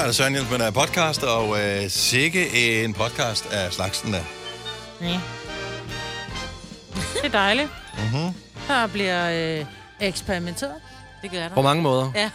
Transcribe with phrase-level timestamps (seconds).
[0.00, 4.20] er det Søren Jens med en podcast, og øh, sikke en podcast af slagsen der.
[5.00, 5.20] Ja.
[7.14, 7.68] Det er dejligt.
[7.94, 8.34] Mm-hmm.
[8.68, 9.66] Der bliver øh,
[10.00, 10.72] eksperimenteret.
[11.22, 11.62] Det gør På der.
[11.62, 12.12] mange måder.
[12.14, 12.30] Ja.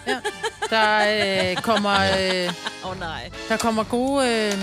[0.69, 1.93] Der øh, kommer...
[1.93, 2.53] Øh,
[2.85, 3.29] Åh oh, nej.
[3.49, 4.27] der kommer gode...
[4.29, 4.53] Øh,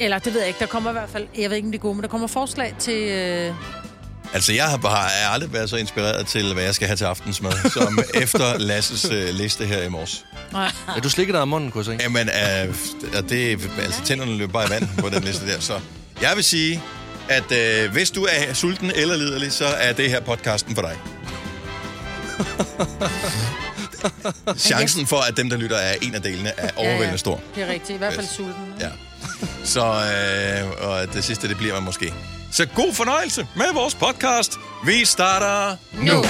[0.00, 0.60] eller det ved jeg ikke.
[0.60, 1.26] Der kommer i hvert fald...
[1.38, 3.08] Jeg ved ikke, om de er gode, men der kommer forslag til...
[3.08, 3.54] Øh,
[4.34, 6.96] Altså, jeg har bare jeg har aldrig været så inspireret til, hvad jeg skal have
[6.96, 10.24] til aftensmad, som efter Lasses øh, liste her i morges.
[10.52, 10.70] nej.
[10.94, 12.04] Ja, du slikker dig om munden, kunne jeg se.
[12.04, 12.74] Jamen, øh,
[13.16, 15.80] og det, altså, tænderne løber bare i vand på den liste der, så
[16.22, 16.82] jeg vil sige,
[17.28, 20.96] at øh, hvis du er sulten eller liderlig, så er det her podcasten for dig.
[24.56, 27.40] Chancen for, at dem, der lytter, er en af delene, er overvældende stor.
[27.54, 27.90] Det er rigtigt.
[27.90, 28.74] I hvert fald sulten.
[28.80, 28.88] Ja.
[29.64, 32.14] Så, øh, og det sidste, det bliver man måske.
[32.52, 34.58] Så god fornøjelse med vores podcast.
[34.86, 36.12] Vi starter nu.
[36.12, 36.24] nu.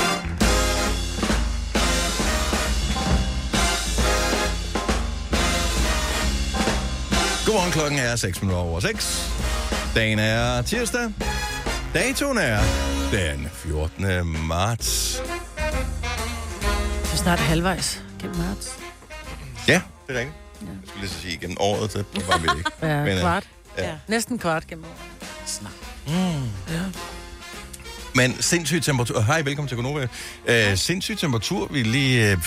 [7.46, 9.32] Godmorgen, klokken er 6 minutter over 6.
[9.94, 11.12] Dagen er tirsdag.
[11.94, 12.60] Datoen er
[13.12, 14.06] den 14.
[14.46, 15.22] marts.
[17.12, 18.78] Er snart halvvejs gennem marts.
[19.68, 20.41] Ja, det er rigtigt.
[20.68, 22.70] Jeg skulle lige så sige, gennem året, det var vi ikke.
[22.82, 23.44] Ja, Men, øh, kvart.
[23.78, 23.86] ja.
[23.88, 23.94] Ja.
[24.08, 25.28] Næsten kvart gennem året.
[25.46, 25.72] Snart.
[26.70, 26.80] Ja.
[28.14, 29.20] Men sindssyg temperatur...
[29.20, 30.06] Hej, velkommen til Gonova.
[30.46, 31.66] Øh, sindssyg temperatur.
[31.72, 32.30] Vi er lige...
[32.30, 32.38] Øh,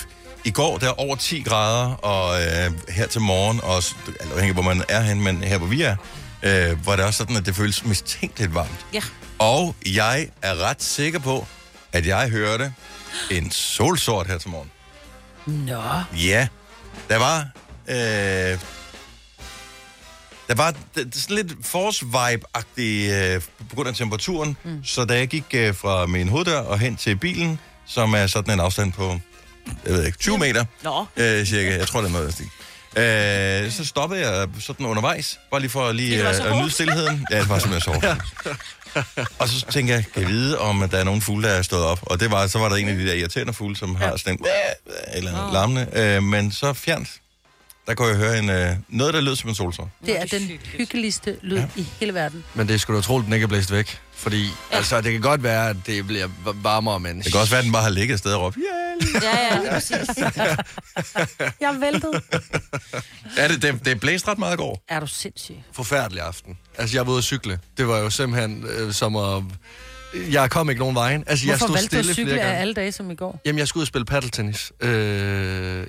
[0.45, 4.49] I går, der er over 10 grader, og øh, her til morgen, også, alt afhængig
[4.49, 5.95] af, hvor man er hen, men her, hvor vi er,
[6.43, 8.85] øh, var det også sådan, at det føles mistænkeligt varmt.
[8.93, 9.01] Ja.
[9.39, 11.47] Og jeg er ret sikker på,
[11.93, 12.73] at jeg hørte
[13.31, 14.71] en solsort her til morgen.
[15.45, 15.81] Nå.
[16.17, 16.47] Ja,
[17.09, 17.47] der var...
[17.89, 18.59] Øh,
[20.47, 20.73] der var
[21.13, 24.57] sådan lidt force vibe-agtig øh, på grund af temperaturen.
[24.63, 24.83] Mm.
[24.83, 28.53] Så da jeg gik øh, fra min hoveddør og hen til bilen, som er sådan
[28.53, 29.19] en afstand på,
[29.85, 31.05] jeg ved ikke, 20 meter Nå.
[31.17, 31.77] øh, cirka.
[31.77, 35.95] Jeg tror, det er noget øh, Så stoppede jeg sådan undervejs, bare lige for at
[35.95, 37.25] lige øh, at nyde stillheden.
[37.31, 38.21] Ja, det var simpelthen så hårdt.
[39.39, 41.83] Og så tænker jeg, kan jeg vide, om der er nogen fugle, der er stået
[41.83, 41.99] op?
[42.01, 44.33] Og det var, så var der en af de der irriterende fugle, som har sådan
[44.33, 44.45] en,
[45.13, 45.87] eller andet larmende.
[45.93, 47.21] Øh, men så fjernt,
[47.87, 49.87] der kunne jeg høre en, øh, noget, der lød som en solsort.
[50.05, 51.67] Det er den hyggeligste lyd ja.
[51.75, 52.43] i hele verden.
[52.53, 53.99] Men det skulle du tro, den ikke er blæst væk.
[54.13, 54.77] Fordi, ja.
[54.77, 56.27] altså, det kan godt være, at det bliver
[56.61, 57.17] varmere, men...
[57.17, 58.57] Det kan også være, at den bare har ligget et sted og råbt!
[59.21, 60.17] Ja, ja, lige præcis.
[61.61, 62.21] Jeg er væltet.
[63.37, 64.83] Ja, det, det, det blæste ret meget i går.
[64.89, 65.55] Er du sindssyg?
[65.71, 66.57] forfærdelig aften.
[66.77, 67.59] Altså, jeg var ude at cykle.
[67.77, 69.43] Det var jo simpelthen øh, som at...
[70.31, 71.23] Jeg kom ikke nogen vejen.
[71.27, 73.15] Altså, jeg Hvorfor stod valgte du at stille cykle flere af alle dage som i
[73.15, 73.41] går?
[73.45, 74.71] Jamen, jeg skulle ud og spille paddeltennis.
[74.81, 74.89] Øh,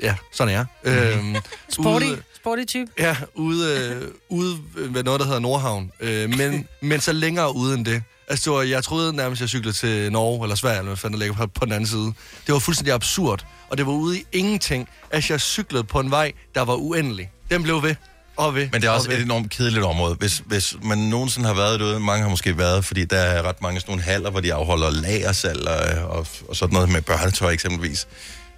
[0.03, 1.15] ja, sådan er jeg.
[1.35, 1.37] Øh,
[1.69, 2.91] Sporty, ude- sporty type.
[2.99, 5.91] Ja, ude, øh, ude ved noget, der hedder Nordhavn.
[6.01, 8.03] Øh, men, men så længere ude end det.
[8.29, 11.21] Altså, det var, jeg troede nærmest, jeg cyklede til Norge eller Sverige, eller hvad fanden
[11.21, 12.13] der ligger på, på den anden side.
[12.47, 13.45] Det var fuldstændig absurd.
[13.69, 17.31] Og det var ude i ingenting, at jeg cyklede på en vej, der var uendelig.
[17.51, 17.95] Den blev ved
[18.37, 18.69] og ved.
[18.73, 20.15] Men det er også og et enormt kedeligt område.
[20.15, 23.63] Hvis, hvis man nogensinde har været derude, mange har måske været, fordi der er ret
[23.63, 27.53] mange sådan nogle haller, hvor de afholder lagersalg og, og, og sådan noget med børnetøj
[27.53, 28.09] eksempelvis.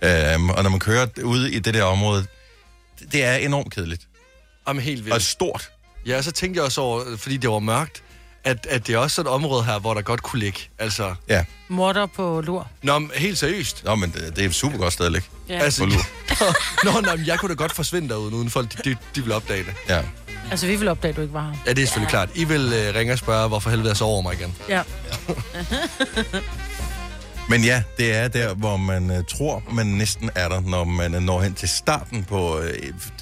[0.03, 2.27] Øhm, og når man kører ude i det der område,
[2.99, 4.03] det, det er enormt kedeligt.
[4.69, 5.15] Jamen, helt vildt.
[5.15, 5.71] Og stort.
[6.07, 8.03] Ja, så tænkte jeg også over, fordi det var mørkt,
[8.45, 10.59] at, at det er også et område her, hvor der godt kunne ligge.
[10.79, 11.45] Altså, Ja.
[11.69, 12.69] Morter på lur.
[12.83, 13.85] nå, men helt seriøst.
[13.85, 15.29] Nå, men det, det er et super godt sted at ligge.
[15.49, 15.59] Ja.
[15.59, 16.03] Altså, På lur.
[16.93, 19.33] nå, nå, men jeg kunne da godt forsvinde derude, uden folk de, de, de vil
[19.33, 19.75] opdage det.
[19.89, 20.03] Ja.
[20.51, 21.57] Altså, vi vil opdage, at du ikke var her.
[21.67, 22.11] Ja, det er selvfølgelig ja.
[22.11, 22.29] klart.
[22.35, 24.55] I vil uh, ringe og spørge, hvorfor helvede jeg så over mig igen.
[24.69, 24.83] Ja.
[27.51, 31.15] Men ja, det er der, hvor man uh, tror, man næsten er der, når man
[31.15, 32.65] uh, når hen til starten på uh,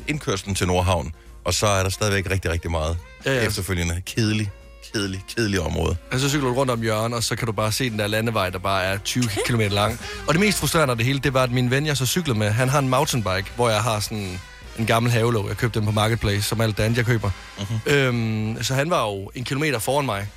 [0.06, 1.12] indkørslen til Nordhavn.
[1.44, 3.40] Og så er der stadigvæk rigtig, rigtig meget Ja, ja.
[3.46, 4.02] efterfølgende.
[4.06, 4.50] Kedelig,
[4.94, 5.96] kedelig, kedelig område.
[6.12, 8.06] Og så cykler du rundt om hjørnet, og så kan du bare se den der
[8.06, 10.00] landevej, der bare er 20 km lang.
[10.26, 12.38] Og det mest frustrerende af det hele, det var, at min ven, jeg så cyklede
[12.38, 14.38] med, han har en mountainbike, hvor jeg har sådan
[14.78, 15.48] en gammel havelåg.
[15.48, 17.30] Jeg købte den på Marketplace, som alt det andet, jeg køber.
[17.58, 17.80] Mhm.
[17.94, 20.28] Øhm, så han var jo en kilometer foran mig.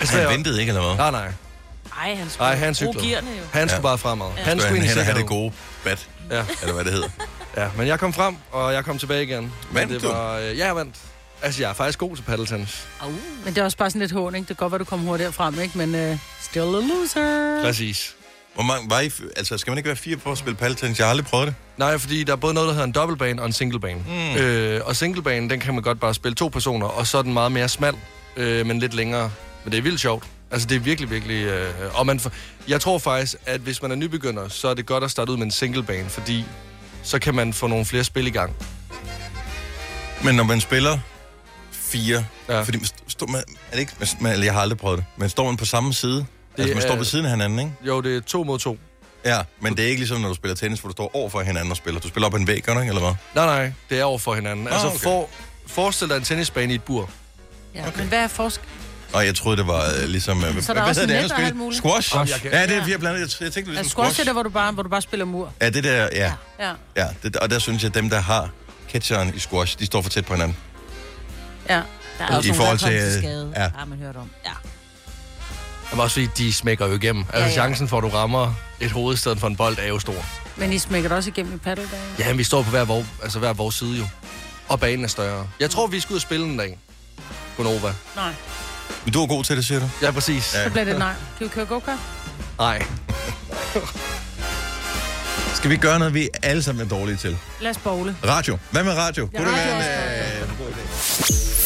[0.00, 0.96] Altså, Han jeg- ventede ikke, eller hvad?
[0.96, 1.32] Nej, nej.
[2.02, 3.08] Ej, han skulle Nej, han bruge cyklede.
[3.08, 3.42] gearne jo.
[3.52, 3.82] Han skulle Ja.
[3.82, 4.26] bare fremad.
[4.36, 5.52] Han Han skulle og have det gode
[5.84, 6.44] bat, Ja.
[6.62, 7.08] eller hvad det hedder.
[7.56, 9.40] Ja, men jeg kom frem, og jeg kom tilbage igen.
[9.42, 10.08] Men Vandt det du?
[10.08, 10.94] var, øh, ja, jeg vandt.
[11.42, 12.86] Altså, jeg er faktisk god til paddeltennis.
[13.00, 13.10] Au.
[13.44, 14.48] Men det er også bare sådan lidt hån, ikke?
[14.48, 15.78] Det kan godt være, du kommer hurtigere frem, ikke?
[15.78, 17.60] Men uh, still a loser.
[17.62, 18.14] Præcis.
[18.54, 19.10] Hvor mange var I?
[19.36, 20.98] Altså, skal man ikke være fire på at spille paddeltennis?
[20.98, 21.54] Jeg har aldrig prøvet det.
[21.76, 24.04] Nej, fordi der er både noget, der hedder en dobbeltbane og en singlebane.
[24.08, 24.36] Mm.
[24.36, 27.32] Øh, og singlebanen, den kan man godt bare spille to personer, og så er den
[27.32, 27.94] meget mere smal,
[28.36, 29.30] øh, men lidt længere.
[29.64, 30.24] Men det er vildt sjovt.
[30.50, 31.44] Altså, det er virkelig, virkelig...
[31.44, 32.32] Øh, og man for,
[32.68, 35.36] jeg tror faktisk, at hvis man er nybegynder, så er det godt at starte ud
[35.36, 36.44] med en singlebane, fordi
[37.02, 38.56] så kan man få nogle flere spil i gang.
[40.24, 40.98] Men når man spiller
[41.92, 42.54] fire, Ja.
[42.56, 42.62] ja.
[42.62, 45.46] fordi man står man, er det ikke, man, jeg har aldrig prøvet det, men står
[45.46, 46.14] man på samme side?
[46.16, 46.26] Det
[46.58, 47.72] altså, man er- står ved siden af hinanden, ikke?
[47.86, 48.78] Jo, det er to mod to.
[49.24, 51.40] Ja, men det er ikke ligesom, når du spiller tennis, hvor du står over for
[51.40, 52.00] hinanden og spiller.
[52.00, 53.14] Du spiller op ad en væg, gør du ikke, eller hvad?
[53.34, 54.66] Nej, nej, det er over for hinanden.
[54.68, 54.98] Ah, altså, okay.
[54.98, 55.28] for,
[55.66, 57.10] forestil dig en tennisbane i et bur.
[57.74, 57.98] Ja, okay.
[57.98, 58.68] Men hvad er forskel?
[59.12, 60.44] Og jeg troede, det var øh, ligesom...
[60.44, 61.78] Øh, Så er der også hedder net og alt muligt?
[61.82, 62.14] Squash?
[62.16, 63.20] Jeg kan- Ja, det er fire blandet.
[63.20, 64.24] Jeg, jeg tænkte Er ligesom squash er squash.
[64.24, 65.52] det, hvor du bare, hvor du bare spiller mur?
[65.60, 66.32] Ja, det der, ja.
[66.58, 66.72] Ja.
[66.96, 68.50] ja det, og der synes jeg, at dem, der har
[68.92, 70.56] catcheren i squash, de står for tæt på hinanden.
[71.68, 71.74] Ja.
[72.18, 73.52] Der er også I forhold er til, til skade.
[73.56, 73.62] ja.
[73.62, 73.68] Ja.
[73.78, 74.30] Har man hørt om.
[74.44, 74.50] Ja.
[75.92, 77.24] Men også fordi, de smækker jo igennem.
[77.32, 77.52] Altså, Ja, ja.
[77.52, 80.24] chancen for, at du rammer et hoved i stedet for en bold, er jo stor.
[80.56, 82.04] Men I smækker det også igennem i paddeldagen?
[82.18, 84.06] Ja, men vi står på hver, vor, altså hver vores side jo.
[84.68, 85.48] Og banen er større.
[85.60, 86.78] Jeg tror, vi skal ud og spille en dag.
[87.56, 87.92] Gunova.
[88.16, 88.32] Nej.
[89.04, 89.88] Men du er god til det, siger du?
[90.02, 90.54] Ja, præcis.
[90.54, 90.64] Ja.
[90.64, 91.12] Så bliver det nej.
[91.38, 91.98] Kan vi køre go-kart?
[92.58, 92.82] Nej.
[95.54, 97.38] Skal vi gøre noget, vi alle sammen er dårlige til?
[97.60, 98.16] Lad os bowle.
[98.24, 98.58] Radio.
[98.70, 99.26] Hvad med radio?
[99.26, 100.69] Kunne det radio være en, øh?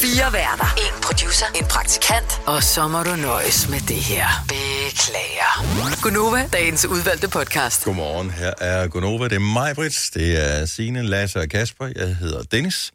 [0.05, 0.75] Fire værter.
[0.77, 1.47] En producer.
[1.55, 2.41] En praktikant.
[2.47, 4.27] Og så må du nøjes med det her.
[4.49, 6.03] Beklager.
[6.03, 7.85] Gunova, dagens udvalgte podcast.
[7.85, 9.25] Godmorgen, her er Gunova.
[9.25, 10.11] Det er mig, Brits.
[10.11, 11.87] Det er Signe, Lasse og Kasper.
[11.97, 12.93] Jeg hedder Dennis.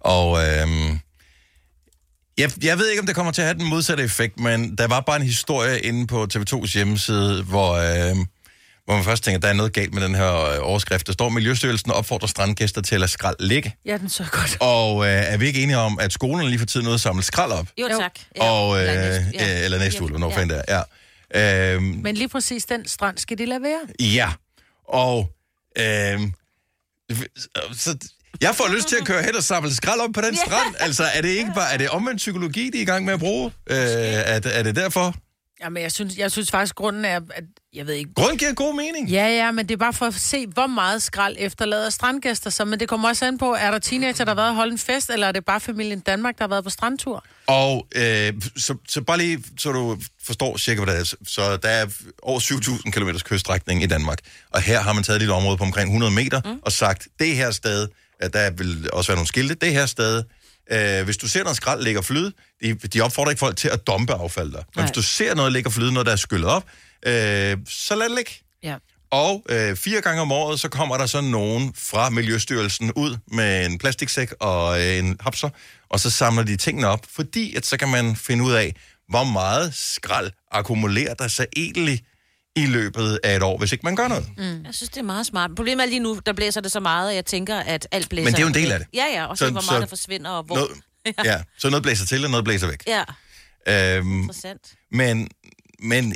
[0.00, 1.00] Og øhm,
[2.38, 4.86] jeg, jeg ved ikke, om det kommer til at have den modsatte effekt, men der
[4.86, 8.26] var bare en historie inde på TV2's hjemmeside, hvor, øhm,
[8.84, 11.06] hvor man først tænker, at der er noget galt med den her øh, overskrift.
[11.06, 13.76] Der står, Miljøstyrelsen opfordrer strandgæster til at lade skrald ligge.
[13.84, 14.56] Ja, den så godt.
[14.60, 17.52] Og øh, er vi ikke enige om, at skolerne lige for tiden at samle skrald
[17.52, 17.66] op?
[17.80, 18.18] Jo, tak.
[18.40, 19.64] Og, øh, Eller næste- ja.
[19.64, 20.36] eller næste uge, hvornår Ja.
[20.36, 20.82] fanden det er.
[21.34, 21.72] Ja.
[21.74, 23.80] Øhm, Men lige præcis den strand skal de lade være.
[24.14, 24.28] Ja,
[24.88, 25.30] og
[25.78, 26.32] øhm,
[27.76, 27.96] så
[28.40, 30.74] jeg får lyst til at køre hen og samle skrald op på den strand.
[30.78, 33.20] Altså, er det ikke bare, er det omvendt psykologi, de er i gang med at
[33.20, 33.52] bruge?
[33.70, 35.14] Øh, er, det- er det derfor?
[35.64, 37.44] Jamen, jeg synes, jeg synes faktisk, grunden er, at
[37.74, 38.14] jeg ved ikke...
[38.14, 39.08] Grunden giver god mening.
[39.08, 42.64] Ja, ja, men det er bare for at se, hvor meget skrald efterlader strandgæster så.
[42.64, 44.78] Men det kommer også an på, er der teenager, der har været og holde en
[44.78, 47.24] fest, eller er det bare familien Danmark, der har været på strandtur?
[47.46, 51.16] Og øh, så, så bare lige, så du forstår cirka, hvad det er.
[51.26, 51.86] Så der er
[52.22, 54.18] over 7.000 km kyststrækning i Danmark.
[54.50, 56.60] Og her har man taget et lille område på omkring 100 meter mm.
[56.62, 57.88] og sagt, det her sted,
[58.20, 60.22] at der vil også være nogle skilte, det her sted,
[60.70, 62.32] øh, hvis du ser noget skrald ligger flyde,
[62.62, 64.58] de, de opfordrer ikke folk til at dumpe affald der.
[64.58, 64.84] Men Nej.
[64.84, 66.64] hvis du ser noget ligger flyde, noget der er skyllet op,
[67.06, 68.32] øh, så lad det ligge.
[68.62, 68.76] Ja.
[69.10, 73.66] Og øh, fire gange om året, så kommer der så nogen fra Miljøstyrelsen ud med
[73.66, 75.48] en plastiksæk og øh, en hapser,
[75.88, 78.74] og så samler de tingene op, fordi at så kan man finde ud af,
[79.08, 82.00] hvor meget skrald akkumulerer der sig egentlig
[82.56, 84.28] i løbet af et år, hvis ikke man gør noget.
[84.36, 84.64] Mm.
[84.64, 85.50] Jeg synes, det er meget smart.
[85.56, 88.24] Problemet er lige nu, der blæser det så meget, at jeg tænker, at alt blæser.
[88.24, 88.88] Men det er jo en del af det.
[88.94, 90.54] Ja, ja, og så, Så- hvor så- meget der forsvinder, og hvor...
[90.56, 90.70] Noget,
[91.24, 92.82] ja, så noget blæser til, og noget blæser væk.
[92.86, 93.04] Ja,
[93.68, 94.74] Øhm, interessant.
[94.92, 95.28] Men,
[95.78, 96.14] men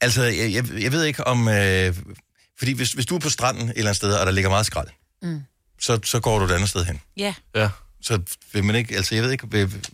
[0.00, 1.48] altså, jeg, jeg, jeg ved ikke om...
[1.48, 1.94] Øh,
[2.58, 4.66] fordi hvis, hvis du er på stranden et eller andet sted, og der ligger meget
[4.66, 4.88] skrald,
[5.22, 5.40] mm.
[5.80, 7.00] så, så går du et andet sted hen.
[7.16, 7.34] Ja.
[7.54, 7.68] Ja.
[8.02, 8.20] Så
[8.52, 8.96] vil man ikke...
[8.96, 9.50] Altså, jeg ved ikke...
[9.50, 9.86] Vil,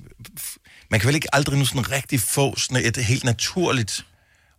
[0.90, 4.06] man kan vel ikke aldrig nu sådan rigtig få sådan et helt naturligt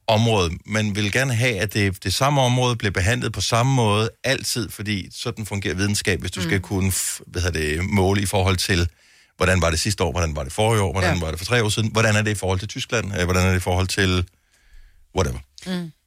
[0.08, 0.52] område.
[0.66, 4.70] Man vil gerne have, at det, det samme område bliver behandlet på samme måde altid,
[4.70, 6.46] fordi sådan fungerer videnskab, hvis du mm.
[6.46, 6.92] skal kunne
[7.28, 8.90] hvad hedder det, måle i forhold til,
[9.38, 11.20] hvordan var det sidste år, hvordan var det forrige år, hvordan ja.
[11.20, 13.46] Var det for tre år siden, hvordan er det i forhold til Tyskland, øh, hvordan
[13.46, 14.26] er det i forhold til
[15.16, 15.40] whatever.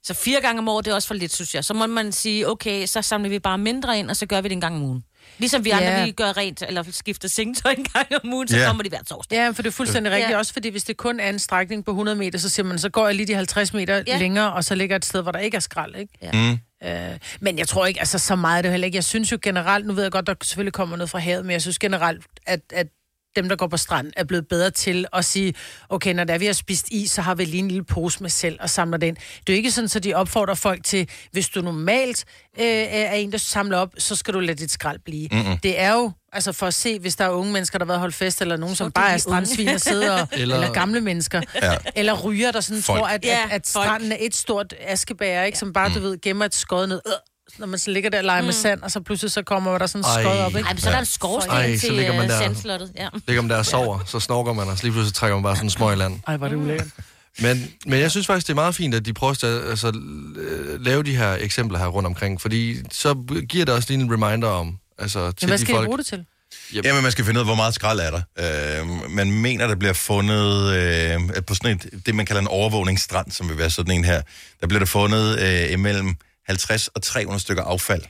[0.02, 1.64] Så fire gange om året, det er også for lidt, synes jeg.
[1.64, 4.48] Så må man sige, okay, så samler vi bare mindre ind, og så gør vi
[4.48, 5.04] det en gang om ugen.
[5.38, 6.04] Ligesom vi andre, Ja.
[6.04, 8.66] vi gør rent, eller skifter sengetøj en gang om ugen, så Ja.
[8.66, 9.36] kommer de hver torsdag.
[9.36, 10.30] Ja, for det er fuldstændig rigtigt.
[10.30, 10.38] Ja.
[10.38, 12.88] Også fordi, hvis det kun er en strækning på 100 meter, så siger man, så
[12.88, 14.18] går jeg lige de 50 meter Ja.
[14.18, 16.12] længere, og så ligger et sted, hvor der ikke er skrald, ikke?
[16.22, 16.30] Ja.
[16.32, 16.58] Mm.
[16.88, 18.96] Øh, men jeg tror ikke, altså så meget er det heller ikke.
[18.96, 21.52] Jeg synes jo generelt, nu ved jeg godt, der selvfølgelig kommer noget fra havet, men
[21.52, 22.86] jeg synes generelt, at, at
[23.36, 25.54] dem, der går på strand, er blevet bedre til at sige,
[25.88, 28.30] okay, når der vi har spist is, så har vi lige en lille pose med
[28.30, 29.14] selv og samler den.
[29.14, 32.24] Det er jo ikke sådan, så de opfordrer folk til, hvis du normalt
[32.60, 35.28] øh, er en, der samler op, så skal du lade dit skrald blive.
[35.32, 35.58] Mm-hmm.
[35.58, 38.00] Det er jo, altså for at se, hvis der er unge mennesker, der har været
[38.00, 40.26] holdt fest, eller nogen, som er bare er strandsvin og sidder, eller...
[40.42, 41.72] Eller- eller gamle mennesker, Ja.
[41.96, 42.98] eller ryger, der sådan Folk.
[42.98, 43.84] tror, at, Ja, at, at folk.
[43.86, 45.58] stranden er et stort askebær, ikke?
[45.58, 47.00] som bare, du ved, gemmer et skod ned.
[47.06, 47.12] Øh,
[47.58, 48.46] når man så ligger der og leger mm.
[48.46, 50.66] med sand, og så pludselig så kommer der sådan en skod op, ikke?
[50.66, 52.38] Ej, men så er der en skorsten Ej, så til ligger man uh, der.
[52.38, 52.92] sandslottet.
[52.96, 53.08] Ja.
[53.26, 55.56] Ligger man der og sover, så snorker man, og så lige pludselig trækker man bare
[55.56, 56.20] sådan en smøg i land.
[56.26, 56.88] Ej, var det ulækkert.
[57.38, 59.92] Men, men jeg synes faktisk, det er meget fint, at de prøver at altså,
[60.36, 63.14] øh, lave de her eksempler her rundt omkring, fordi så
[63.48, 65.82] giver det også lige en reminder om, altså til Men hvad de skal folk...
[65.82, 66.24] jeg bruge det til?
[66.72, 68.80] Jamen, man skal finde ud af, hvor meget skrald er der.
[68.80, 73.30] Øh, man mener, der bliver fundet øh, på sådan et, det, man kalder en overvågningsstrand,
[73.30, 74.22] som vil være sådan en her.
[74.60, 76.16] Der bliver der fundet øh, imellem
[76.50, 78.02] 50 og 300 stykker affald.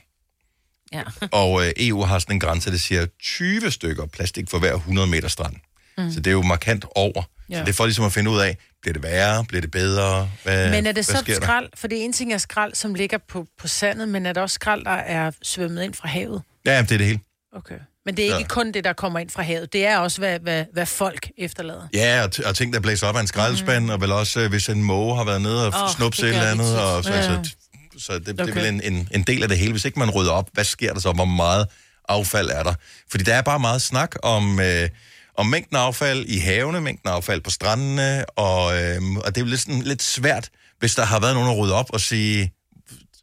[0.93, 1.01] ja.
[1.41, 5.07] Og øh, EU har sådan en grænse, der siger 20 stykker plastik for hver 100
[5.07, 5.55] meter strand.
[5.97, 6.11] Mm.
[6.11, 7.23] Så det er jo markant over.
[7.49, 7.55] Ja.
[7.57, 10.29] Så det er for ligesom at finde ud af, bliver det værre, bliver det bedre?
[10.43, 11.33] Hvad, Men er det så der?
[11.35, 11.69] skrald?
[11.75, 14.53] For det ene ting er skrald, som ligger på, på sandet, men er der også
[14.53, 16.41] skrald, der er svømmet ind fra havet?
[16.65, 17.19] Ja, det er det hele.
[17.55, 17.75] Okay.
[18.05, 18.47] Men det er ikke Ja.
[18.47, 19.73] kun det, der kommer ind fra havet.
[19.73, 21.87] Det er også, hvad, hvad, hvad folk efterlader.
[21.93, 23.89] Ja, og, t- og ting, der blæser op af en skraldespand, mm.
[23.89, 26.35] og vel også, øh, hvis en måge har været nede og oh, snupse det et
[26.35, 26.79] eller andet.
[26.81, 27.21] Og, så, Ja.
[27.23, 27.55] så,
[28.01, 28.53] så det, det er Okay.
[28.55, 29.71] vel en, en, en del af det hele.
[29.71, 31.11] Hvis ikke man rydder op, hvad sker der så?
[31.11, 31.67] Hvor meget
[32.09, 32.73] affald er der?
[33.11, 34.89] Fordi der er bare meget snak om, øh,
[35.37, 39.37] om mængden af affald i havene, mængden af affald på strandene, og, øh, og det
[39.37, 42.01] er jo lidt, sådan, lidt svært, hvis der har været nogen at rydde op og
[42.01, 42.51] sige,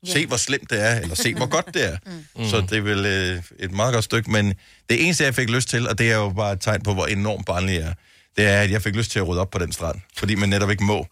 [0.06, 1.97] se hvor slemt det er, eller se hvor godt det er.
[2.37, 2.49] Mm.
[2.49, 4.54] Så det er vel øh, et meget godt stykke, men
[4.90, 7.06] det eneste, jeg fik lyst til, og det er jo bare et tegn på, hvor
[7.06, 7.92] enormt barnlig jeg er,
[8.37, 10.49] det er, at jeg fik lyst til at rydde op på den strand, fordi man
[10.49, 11.06] netop ikke må.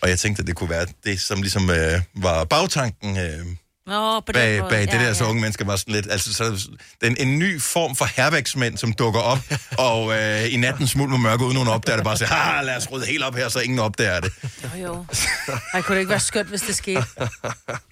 [0.00, 3.46] Og jeg tænkte, at det kunne være det, som ligesom øh, var bagtanken øh,
[3.88, 5.30] Nå, på bag, bag det Ja, der, så ja.
[5.30, 6.06] unge mennesker var sådan lidt...
[6.10, 6.68] Altså, så,
[7.00, 9.38] den, en ny form for hervæksmænd, som dukker op,
[9.88, 12.76] og øh, i natten smuld med mørke, uden nogen opdager det, bare siger, ah, lad
[12.76, 14.32] os rydde helt op her, så ingen opdager det.
[14.64, 15.04] Jo, jo.
[15.74, 17.04] Ej, kunne det ikke være skønt, hvis det skete?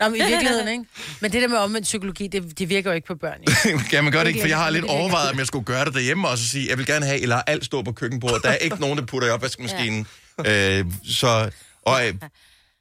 [0.01, 0.85] Nå, men i virkeligheden, ikke?
[1.21, 3.39] Men det der med omvendt psykologi, det, det virker jo ikke på børn.
[3.71, 3.79] Jo.
[3.91, 5.95] kan man godt ikke, for jeg har Det lidt overvejet, om jeg skulle gøre det
[5.95, 8.43] derhjemme også, og sige, jeg vil gerne have, eller alt stå på køkkenbordet.
[8.43, 10.07] Der er ikke nogen, der putter i opvaskemaskinen.
[10.45, 10.79] Ja.
[10.79, 11.51] Øh, så,
[11.87, 12.15] og, øh,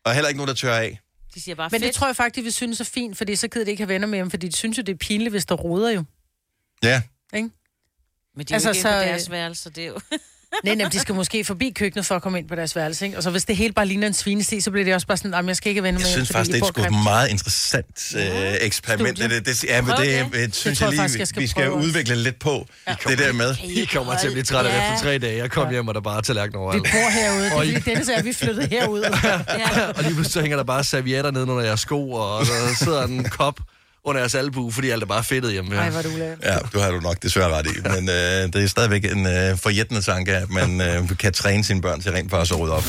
[0.06, 1.00] og heller ikke nogen, der tør af.
[1.36, 1.96] De siger bare Men det fedt.
[1.96, 4.20] tror jeg faktisk, vi synes er fint, fordi så gider de ikke have venner med
[4.20, 6.04] dem, fordi de synes jo, det er pinligt, hvis der roder jo.
[6.84, 7.02] Ja,
[7.34, 7.50] Ikke?
[8.36, 10.00] Men de er Altså, jo ikke så, på øh, deres værelse, det er jo...
[10.64, 13.18] Nej, nej, de skal måske forbi køkkenet for at komme ind på deres værelse, ikke?
[13.18, 15.34] Og så hvis det hele bare ligner en svinesti, så bliver det også bare sådan,
[15.34, 17.04] at jeg skal ikke venner med jeg synes faktisk, det er et sgu grimt." et
[17.04, 19.18] meget interessant øh, eksperiment.
[19.18, 19.36] Studie.
[19.36, 20.34] Det, det, det, ja, men det, det.
[20.34, 22.40] det, synes tror jeg jeg lige, faktisk, vi, jeg skal vi skal prøve udvikle lidt
[22.40, 22.66] på.
[23.08, 25.38] Det der med, I kommer til at blive træt af det efter tre dage.
[25.38, 26.84] Jeg kom hjem, og der bare er tallerkener Vi overalt.
[26.84, 27.44] bor herude.
[27.46, 29.02] Det er Og I- fordi Dennis er, vi flyttet herud.
[29.24, 29.88] Ja.
[29.88, 33.04] Og lige pludselig så hænger der bare servietter ned under jeres sko, og der sidder
[33.08, 33.60] en kop
[34.06, 35.76] under jeres albu, fordi alt er bare fedtet hjemme.
[35.76, 36.38] Ej, hvor er det ulækkert.
[36.44, 39.58] Ja, du har du nok desværre ret i, men øh, det er stadigvæk en øh,
[39.58, 42.86] forjættende tanke, at man øh, kan træne sine børn til rent faktisk at rydde op.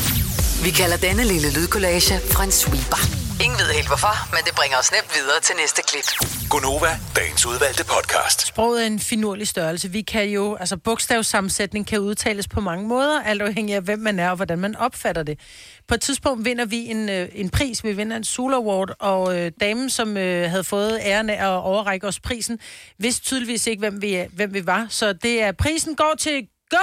[0.63, 3.26] Vi kalder denne lille lydkollage en sweeper.
[3.43, 6.07] Ingen ved helt hvorfor, men det bringer os nemt videre til næste klip.
[6.49, 8.47] Gunova, dagens udvalgte podcast.
[8.47, 9.91] Sproget er en finurlig størrelse.
[9.91, 14.19] Vi kan jo, altså bogstavsammensætning kan udtales på mange måder, alt afhængig af, hvem man
[14.19, 15.39] er og hvordan man opfatter det.
[15.87, 19.37] På et tidspunkt vinder vi en, øh, en pris, vi vinder en Sula Award, og
[19.39, 22.59] øh, damen, som øh, havde fået æren af at overrække os prisen,
[22.99, 24.87] vidste tydeligvis ikke, hvem vi, er- hvem vi var.
[24.89, 26.77] Så det er, prisen går til Go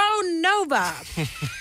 [0.45, 0.85] Nova!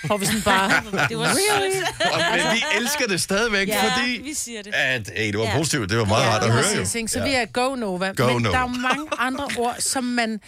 [0.06, 0.70] Hvor vi sådan bare...
[1.08, 1.82] Det var really?
[2.12, 4.20] Og, men vi elsker det stadigvæk, Ja, fordi...
[4.24, 4.74] vi siger det.
[4.74, 5.56] At, hey, det var Ja.
[5.56, 6.80] positivt, det var meget rart at høre jo.
[6.98, 7.08] Ikke?
[7.08, 8.12] Så vi er Go Nova.
[8.16, 8.52] Go men Nova.
[8.56, 10.40] der er jo mange andre ord, som man...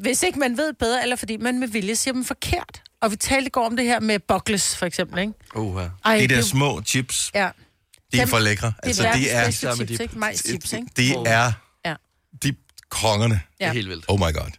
[0.00, 2.82] Hvis ikke man ved bedre, eller fordi man med vilje siger dem forkert.
[3.00, 5.32] Og vi talte i går om det her med buckles, for eksempel, ikke?
[5.54, 5.88] Uh, ja.
[6.04, 7.48] Ej, De der det- små chips, Ja.
[8.12, 8.72] de er for lækre.
[8.82, 10.18] Altså, det er de er, Sammen med chips, de- ikke?
[10.18, 10.86] Majschips, ikke?
[10.96, 11.52] de er
[11.84, 11.94] Ja.
[12.42, 12.52] de
[13.00, 13.34] kongerne.
[13.34, 13.72] Det er Ja.
[13.72, 14.04] helt vildt.
[14.08, 14.50] Oh my god.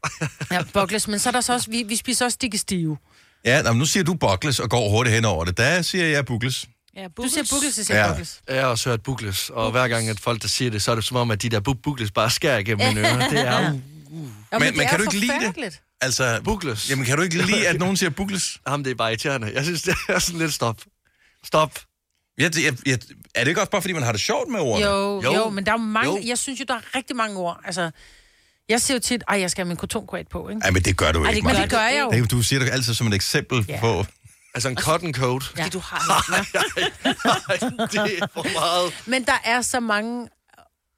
[0.51, 1.07] Ja, buckles.
[1.07, 1.69] Men så er der så også...
[1.71, 2.97] Vi, vi spiser også digestive.
[3.45, 5.57] Ja, nå, men nu siger du buckles og går hurtigt hen over det.
[5.57, 6.65] Der siger jeg buckles.
[6.97, 8.03] Ja, Du siger buckles, jeg siger Ja.
[8.05, 8.09] ja.
[8.11, 8.41] buckles.
[8.49, 10.95] Jeg har også hørt bukles, og hver gang, at folk der siger det, så er
[10.95, 13.29] det som om, at de der bu- bukles bare skærer igennem mine ører.
[13.29, 13.65] Det er jo...
[13.65, 13.79] Ja, Men-
[14.59, 15.79] men det kan er du ikke lide det?
[16.01, 16.89] Altså, Bukles.
[16.89, 18.57] jamen kan du ikke lide, at nogen siger buckles?
[18.67, 19.51] Jamen, det er bare irriterende.
[19.53, 20.81] Jeg synes, det er sådan lidt stop.
[21.45, 21.79] Stop.
[22.37, 22.99] Jeg, jeg, jeg,
[23.35, 24.85] er det ikke også bare, fordi man har det sjovt med ordene?
[24.87, 25.33] Jo, Jo.
[25.33, 26.11] jo, men der er mange...
[26.15, 26.21] Jo.
[26.25, 27.59] Jeg synes jo, der er rigtig mange ord.
[27.65, 27.91] Altså,
[28.70, 30.60] jeg siger jo tit, ej, jeg skal have min kotonquat på, ikke?
[30.60, 31.62] Nej, men det gør du Ej, ikke, det Men Maja.
[31.63, 32.25] det gør jeg jo.
[32.25, 33.79] Du siger det altid som et eksempel Ja.
[33.79, 34.05] på...
[34.55, 35.43] Altså en cotton coat.
[35.58, 35.63] Ja.
[35.63, 37.91] Fordi du har noget.
[37.91, 38.93] det er for meget.
[39.05, 40.27] Men der er så mange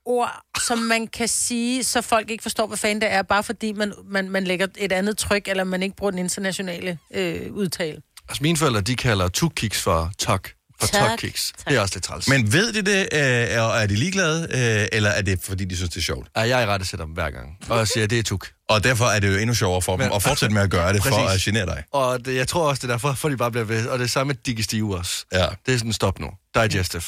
[0.06, 3.72] ord, som man kan sige, så folk ikke forstår, hvad fanden det er, bare fordi
[3.74, 8.02] man, man, man lægger et andet tryk, eller man ikke bruger den internationale øh, udtale.
[8.30, 10.50] Altså mine forældre, de kalder tukkiks for tok.
[10.80, 11.10] For Tak.
[11.10, 11.54] tokkiks.
[11.70, 12.28] Det er også lidt træls.
[12.28, 15.76] Men ved de det, øh, og er de ligeglade, øh, eller er det, fordi de
[15.76, 16.28] synes, det er sjovt?
[16.36, 17.58] Ja, jeg er rette sætter dem hver gang.
[17.70, 18.48] Og jeg siger, det er tuk.
[18.70, 20.94] Og derfor er det jo endnu sjovere for dem Men- at fortsætte med at gøre
[20.94, 21.48] det, for Præcis.
[21.48, 21.84] at genere dig.
[21.94, 23.88] Og det, jeg tror også, det er derfor, for de bare bliver ved.
[23.88, 25.26] Og det er samme med digestive også.
[25.34, 25.46] Ja.
[25.66, 26.28] Det er sådan, stop nu.
[26.56, 27.02] Digestive.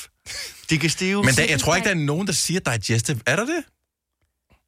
[0.70, 1.24] Digestive.
[1.24, 3.20] Men der, jeg tror ikke, der er nogen, der siger digestive.
[3.26, 3.64] Er der det?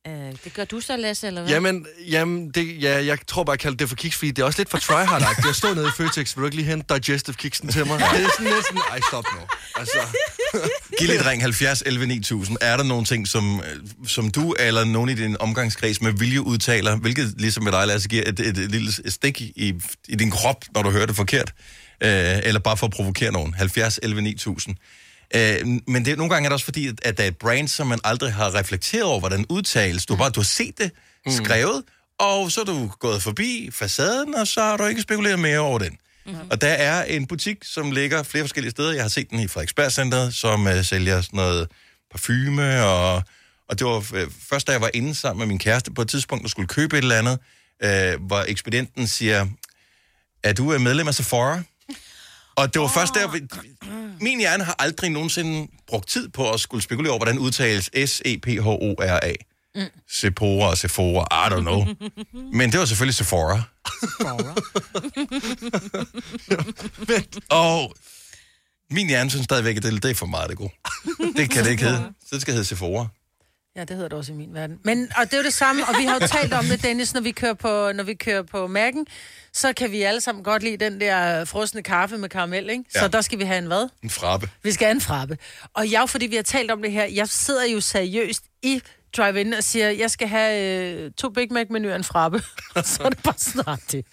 [0.08, 0.14] Øh,
[0.44, 1.52] det gør du så, Lasse, eller hvad?
[1.52, 4.46] Jamen, jamen det, ja, jeg tror bare, jeg kalder det for kiks, fordi det er
[4.46, 5.48] også lidt for tryhard-agtigt.
[5.48, 8.00] Jeg stod nede i Føtex, vil du ikke lige hente digestive kiksen til mig?
[8.00, 9.42] Det er sådan sådan, ej, stop nu.
[9.76, 9.98] Altså,
[11.00, 12.58] Giv lidt ring 70 11 9000.
[12.62, 16.42] Er der nogle ting, som, øh, som du eller nogen i din omgangskreds med vilje
[16.42, 19.74] udtaler, hvilket ligesom med dig, Lasse, giver et, et, et lille stik i,
[20.08, 21.54] i din krop, når du hører det forkert?
[22.04, 22.10] Øh,
[22.44, 23.54] eller bare for at provokere nogen.
[23.54, 24.76] 70 11 9000.
[25.36, 27.88] Øh, men det, nogle gange er det også fordi, at, der er et brand, som
[27.88, 30.06] man aldrig har reflekteret over, hvordan udtales.
[30.06, 30.92] Du bare du har set det
[31.28, 31.84] skrevet,
[32.20, 35.80] og så er du gået forbi facaden, og så har du ikke spekuleret mere over
[35.80, 35.98] den.
[36.26, 36.50] Mm-hmm.
[36.52, 38.94] Og der er en butik, som ligger flere forskellige steder.
[38.94, 41.68] Jeg har set den i Frederiksberg Center, som uh, sælger sådan noget
[42.12, 43.24] parfume, og,
[43.70, 44.06] og det var uh,
[44.50, 46.98] først, da jeg var inde sammen med min kæreste på et tidspunkt, og skulle købe
[46.98, 47.40] et eller andet,
[48.16, 49.48] uh, hvor ekspedienten siger,
[50.44, 51.62] er du uh, medlem af Sephora?
[52.56, 52.94] Og det var oh.
[52.94, 53.28] først der,
[54.22, 59.34] min hjerne har aldrig nogensinde brugt tid på at skulle spekulere over, hvordan udtales S-E-P-H-O-R-A.
[59.76, 59.86] Mm.
[60.10, 61.86] Sephora og Sephora, I don't know.
[62.54, 63.62] Men det var selvfølgelig Sephora.
[67.50, 67.94] og
[68.92, 70.72] min hjerne synes stadigvæk, at det, det er for meget det gode.
[71.38, 72.14] Det kan det ikke hedde.
[72.22, 73.08] Så det skal hedde Sephora.
[73.80, 74.78] Ja, det hedder det også i min verden.
[74.84, 77.14] Men, og det er jo det samme, og vi har jo talt om det, Dennis,
[77.14, 79.04] når vi kører på, når vi kører på Mac'en,
[79.54, 82.84] så kan vi alle sammen godt lide den der frosne kaffe med karamel, ikke?
[82.96, 83.00] Ja.
[83.00, 83.90] Så der skal vi have en hvad?
[84.04, 84.50] En frabbe.
[84.64, 85.38] Vi skal have en frappe.
[85.74, 88.82] Og jeg, fordi vi har talt om det her, jeg sidder jo seriøst i
[89.18, 92.42] drive-in og siger, jeg skal have øh, to Big Mac-menuer og en frappe.
[92.84, 94.06] så er det bare snart det.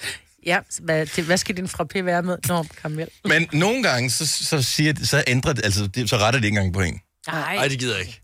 [0.46, 2.38] Ja, hvad, det, hvad skal din frappe være med?
[2.49, 3.08] Nå, karamel.
[3.25, 6.58] Men nogle gange, så, så, siger, så ændrer det, altså, det, så retter det ikke
[6.58, 7.00] engang på en.
[7.26, 7.56] Nej.
[7.56, 8.23] Nej, det gider jeg ikke.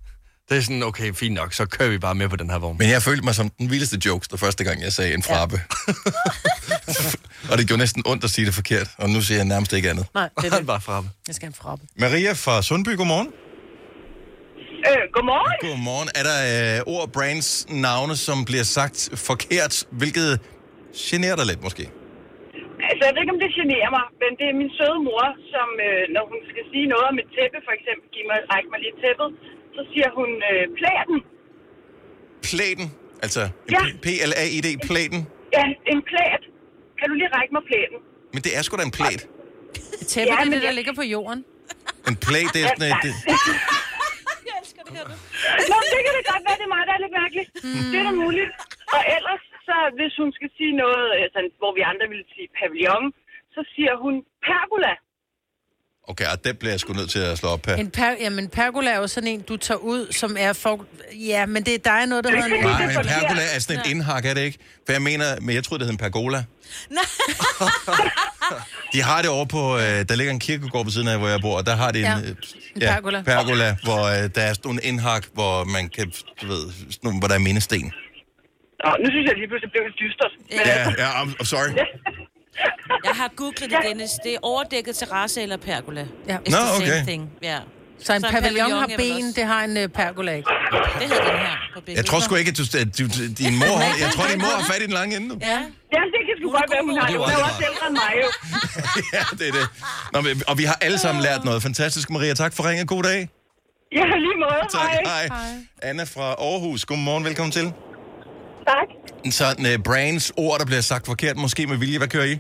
[0.48, 2.76] Det er sådan, okay, fint nok, så kører vi bare med på den her vogn.
[2.78, 5.56] Men jeg følte mig som den vildeste jokes, der første gang, jeg sagde en frabbe.
[7.50, 9.88] og det gjorde næsten ondt at sige det forkert, og nu siger jeg nærmest ikke
[9.92, 10.06] andet.
[10.14, 11.10] Nej, det er Det bare fremme.
[11.28, 11.82] Jeg skal have en frappe.
[12.04, 13.30] Maria fra Sundby, godmorgen.
[14.88, 15.54] Øh, godmorgen.
[15.66, 16.08] Godmorgen.
[16.18, 17.48] Er der øh, ord, brands,
[17.86, 20.30] navne, som bliver sagt forkert, hvilket
[21.08, 21.84] generer dig lidt måske?
[22.88, 25.68] Altså, jeg ved ikke, om det generer mig, men det er min søde mor, som,
[25.86, 28.78] øh, når hun skal sige noget om et tæppe, for eksempel, giv mig, ræk mig
[28.84, 29.28] lige tæppet,
[29.76, 31.18] så siger hun, øh, plæden.
[32.48, 32.86] Plæden,
[33.24, 33.80] altså en Ja.
[34.04, 35.20] P-L-A-I-D, plæden.
[35.56, 36.40] Ja, en plæd.
[36.98, 37.98] Kan du lige række mig plæden?
[38.34, 39.18] Men det er sgu da en plæd.
[40.02, 41.40] Et tæppe, Ja, det er det, der jeg- ligger på jorden.
[42.10, 43.00] En plæd, det er sådan et...
[43.06, 43.12] Det,
[45.70, 47.48] Nå, det kan det godt være, det er mig, der er lidt mærkeligt.
[47.66, 47.88] Mm.
[47.92, 48.50] Det er da muligt.
[48.96, 53.04] Og ellers, så hvis hun skal sige noget, sådan, hvor vi andre ville sige pavillon,
[53.54, 54.14] så siger hun
[54.48, 54.92] pergola.
[56.08, 57.76] Okay, og det bliver jeg sgu nødt til at slå op her.
[57.76, 60.84] En per, jamen, pergola er jo sådan en, du tager ud, som er for...
[61.26, 62.50] Ja, men det, der er noget, der hedder en...
[62.64, 64.58] Nej, det er men pergola er sådan et indhak, er det ikke?
[64.86, 66.44] For jeg mener, men jeg troede, det hed en pergola.
[68.92, 71.40] De har det over på, øh, der ligger en kirkegård ved siden af, hvor jeg
[71.40, 72.28] bor, og der har de en, Ja, øh,
[72.76, 73.22] en pergola.
[73.22, 77.18] pergola, hvor øh, der er sådan nogle indhak, hvor man kan, du ved, sådan nogle,
[77.18, 77.92] hvor der er mindesten.
[78.84, 80.32] Nå, nu synes jeg lige pludselig, det blev lidt dystert.
[80.50, 81.70] Men, Ja, ja, I'm, I'm sorry.
[83.04, 84.10] Jeg har googlet det, Dennis.
[84.24, 86.06] Det er overdækket terrasse eller pergola.
[86.28, 86.36] Ja.
[86.36, 87.02] It's Nå, the same okay.
[87.06, 87.30] thing.
[87.42, 87.58] Ja.
[88.04, 90.48] Så en Så en pavillon pavillon har ben, også- det har en uh, pergola ikke.
[90.98, 91.96] Det hedder den her på billedet.
[91.96, 93.04] Jeg tror sgu ikke, at, du, at du,
[93.42, 95.36] din mor har, jeg tror, din mor har fat i den lange ende nu.
[95.40, 95.46] Ja.
[95.96, 97.06] ja, det kan sgu godt være, hun har.
[97.06, 98.28] Det Hun var er også ældre end mig, jo.
[99.16, 99.66] ja, det er det.
[100.12, 101.62] Nå, men, og vi har alle sammen lært noget.
[101.62, 102.34] Fantastisk, Maria.
[102.34, 102.86] Tak for ringen.
[102.86, 103.20] God dag.
[103.98, 104.62] Ja, lige måde.
[104.70, 104.90] Tak.
[105.06, 105.26] Hej.
[105.26, 105.38] Hej.
[105.82, 106.84] Anna fra Aarhus.
[106.84, 107.24] Godmorgen.
[107.24, 107.72] Velkommen til.
[108.72, 108.88] Tak.
[109.32, 111.98] Sådan uh, brands ord, der bliver sagt forkert, måske med vilje.
[111.98, 112.38] Hvad kører I?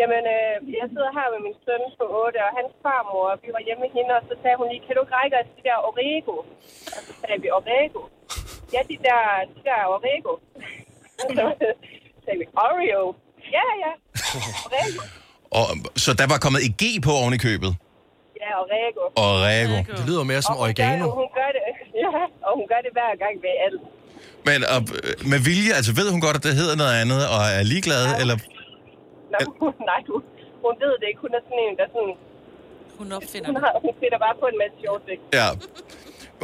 [0.00, 3.62] Jamen, øh, jeg sidder her med min søn på 8, og hans farmor, vi var
[3.66, 5.78] hjemme med hende, og så sagde hun lige, kan du ikke række os de der
[5.88, 6.34] Orego?
[6.94, 8.00] Og så sagde vi, Orego?
[8.74, 9.20] Ja, de der,
[9.54, 10.32] de der Orego.
[11.36, 11.44] så
[12.24, 13.02] sagde vi, Oreo?
[13.56, 13.92] Ja, ja.
[14.66, 15.00] Orego.
[15.58, 15.66] Og,
[16.04, 17.72] så der var kommet et G på oven i købet.
[18.42, 19.02] Ja, Orego.
[19.24, 19.76] Og Rego.
[19.98, 21.04] Det lyder mere som Og hun gør, oregano.
[21.22, 21.62] hun gør det,
[22.02, 22.10] ja,
[22.46, 23.80] og hun gør det hver gang ved alt.
[24.48, 27.42] Men og, øh, med vilje, altså ved hun godt, at det hedder noget andet, og
[27.58, 28.36] er ligeglad, eller...
[29.60, 30.22] Nå, nej, hun,
[30.64, 31.20] hun ved det ikke.
[31.24, 32.14] Hun er sådan en, der sådan,
[32.98, 33.62] Hun opfinder hun, det.
[33.64, 35.20] har, hun finder bare på en masse sjovt ting.
[35.40, 35.48] Ja.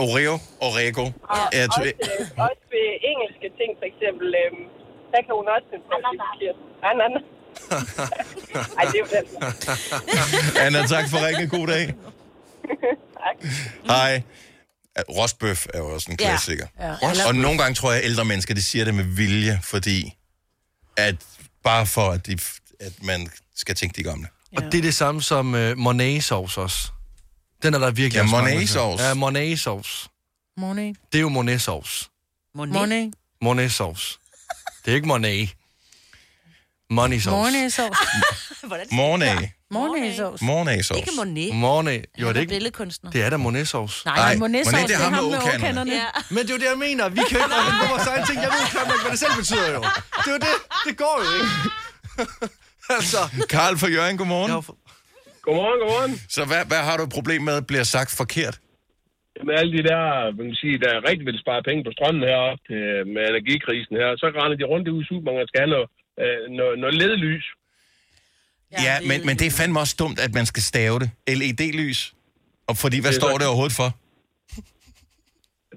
[0.05, 1.05] Oreo og Rego.
[1.33, 4.51] Og Ja, også, øh, også ved engelske ting, for eksempel, øh,
[5.13, 6.57] der kan hun også finde på at.
[6.91, 7.25] Ananas.
[8.79, 9.27] Ej, det er jo den.
[10.65, 11.49] Anna, tak for ringen.
[11.57, 11.85] God dag.
[13.25, 13.37] Tak.
[13.87, 14.23] Hej.
[15.19, 16.67] Rostbøf er jo også en klassiker.
[16.79, 16.87] Ja.
[16.87, 17.29] Ja.
[17.29, 20.15] Og nogle gange tror jeg, at ældre mennesker, de siger det med vilje, fordi
[20.97, 21.15] at
[21.65, 22.39] bare for, at, de,
[22.85, 24.29] at man skal tænke de gamle.
[24.57, 26.89] Og det er det samme som uh, Monet-sauce også.
[27.63, 29.05] Den er der virkelig Ja, også mange, der Monet-sauce.
[29.05, 30.09] Ja, Monet-sauce.
[30.57, 30.97] Monet.
[31.13, 32.11] Det er jo Monet-sauce.
[32.55, 32.75] Monet.
[32.75, 33.15] Monet.
[33.41, 34.19] Monet-sauce.
[34.85, 35.55] Det er ikke Monet.
[36.93, 37.31] Money-sauce.
[37.31, 37.99] Mornæsovs.
[38.93, 39.37] Mornay.
[39.71, 40.43] Mornæsovs.
[40.43, 40.97] Mornay-sauce.
[40.99, 41.55] Ikke Monet.
[41.55, 42.07] Monet.
[42.19, 42.51] Jo, det er ikke.
[42.51, 43.11] billedkunstner.
[43.11, 44.03] Det er da Monet-sauce.
[44.05, 45.93] Nej, Nej, Nej, Mornæsovs, Monet, det er ham med åkanderne.
[45.93, 46.07] Ja.
[46.31, 47.09] Men det er jo det, jeg mener.
[47.09, 47.49] Vi kan ikke
[47.83, 48.43] på vores egen ting.
[48.43, 49.81] Jeg ved ikke, hvad det selv betyder jo.
[50.25, 50.55] Det er jo det.
[50.87, 52.49] Det går jo ikke.
[52.91, 53.19] altså.
[53.55, 54.51] Karl fra Jørgen, godmorgen.
[54.55, 54.79] Jeg fået-
[55.43, 56.13] Godmorgen, godmorgen.
[56.29, 58.57] Så hvad, hvad har du et problem med, bliver sagt forkert?
[59.47, 60.03] Med alle de der,
[60.39, 64.09] man kan sige, der rigtig vil spare penge på strømmen heroppe øh, med energikrisen her,
[64.21, 65.89] så render de rundt ude i supermarkedet og skal have noget,
[66.23, 67.47] øh, noget, noget ledlys.
[68.73, 71.11] Ja, ja men, men det er fandme også dumt, at man skal stave det.
[71.41, 72.01] LED-lys.
[72.67, 73.89] Og fordi, hvad Det står så- det overhovedet for?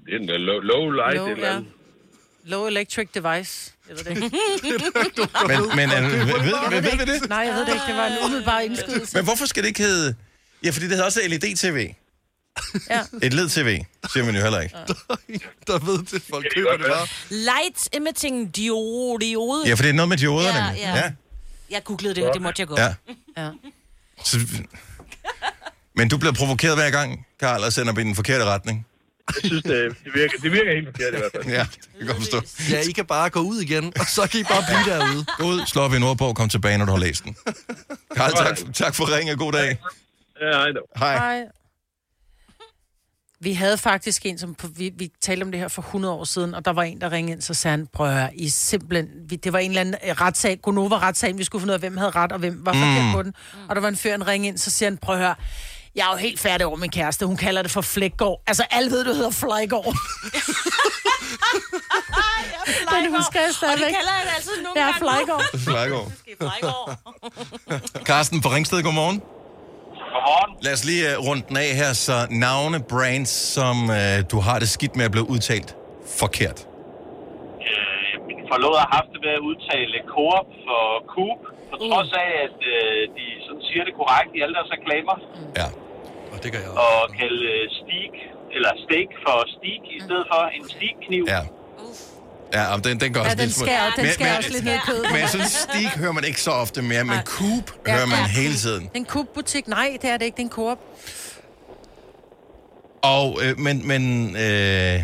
[0.04, 1.14] Det er den der low, low light.
[1.16, 1.60] Low, eller ja.
[2.44, 3.72] Low electric device.
[3.88, 4.36] Jeg ved det ikke.
[5.48, 7.28] Men, men er, ved, ved, ved, ved vi det?
[7.28, 7.84] Nej, jeg ved det ikke.
[7.88, 9.16] Det var en umiddelbar indskydelse.
[9.16, 10.14] Men hvorfor skal det ikke hedde...
[10.64, 11.94] Ja, fordi det hedder også LED-TV.
[12.90, 13.02] Ja.
[13.22, 14.74] Et LED-TV, siger man jo heller ikke.
[15.66, 17.06] Der ved det, folk køber det bare.
[17.30, 19.20] Light emitting diode.
[19.26, 19.68] diode.
[19.68, 20.58] Ja, for det er noget med dioderne.
[20.58, 20.96] Ja, Ja, ja.
[20.96, 21.10] ja.
[21.70, 22.80] Jeg googlede det, det måtte jeg godt.
[22.80, 22.94] ja.
[23.36, 23.50] Ja.
[24.24, 24.38] Så,
[25.96, 28.86] men du bliver provokeret hver gang, Karl, og sender dem i den forkerte retning.
[29.34, 31.44] Jeg synes, det, det, virker, det virker helt forkert i hvert fald.
[31.46, 32.42] Ja, det kan jeg godt forstå.
[32.70, 35.24] Ja, I kan bare gå ud igen, og så kan I bare blive derude.
[35.38, 37.36] Gå ud, slå op i Nordborg, kom tilbage, når du har læst den.
[38.16, 39.78] Karl, tak, tak for ringen, god dag.
[40.40, 40.78] Ja, hej da.
[40.96, 41.16] Hej.
[41.16, 41.44] Hej.
[43.40, 46.54] Vi havde faktisk en, som vi, vi talte om det her for 100 år siden,
[46.54, 49.08] og der var en, der ringede ind, så sagde han, prøv at høre, I simpelthen,
[49.28, 52.10] vi, det var en eller anden retssag, Gonova-retssagen, vi skulle finde ud af, hvem havde
[52.10, 53.12] ret, og hvem var forkert Mm.
[53.12, 53.34] på den.
[53.68, 55.34] Og der var en fyr, en ring ind, så siger han, prøv at høre,
[55.98, 58.42] jeg er jo helt færdig over min kæreste, hun kalder det for Flækgård.
[58.46, 59.94] Altså, alle ved, du hedder Flejgård.
[62.94, 63.86] Den husker jeg Og stadigvæk.
[63.88, 64.98] det kalder jeg det altid nogle Ja, gange.
[65.04, 65.44] Flejgaard.
[65.68, 66.08] Flejgård.
[68.10, 69.18] Carsten fra Ringsted, godmorgen.
[70.14, 70.50] Godmorgen.
[70.66, 73.96] Lad os lige uh, runde den af her, så navne, brands, som uh,
[74.32, 75.70] du har det skidt med at blive udtalt
[76.22, 76.58] forkert.
[77.68, 80.82] Øh, min forlovede har haft det med at udtale Coop for
[81.14, 85.16] Coop, på trods af, at øh, de sådan siger det korrekt i alle deres reklamer.
[85.60, 85.68] Ja.
[86.32, 88.12] Og det gør jeg Og kalde øh, steak,
[88.56, 91.24] eller steak for steak, i stedet for en steakkniv.
[91.34, 91.42] Ja.
[92.54, 94.50] Ja, og den, den går Ja, også den lidt smule- skærer, den skærer men- også
[94.52, 95.06] lidt ned i kødet.
[95.12, 98.18] Men jeg synes, stik hører man ikke så ofte mere, men Coop Ja, hører man
[98.18, 98.26] ja.
[98.40, 98.82] hele tiden.
[98.82, 99.68] Det er en Coop-butik.
[99.68, 100.36] Nej, det er det ikke.
[100.36, 100.78] Det er en Coop.
[103.02, 104.02] Og, øh, men, men
[104.36, 105.00] øh,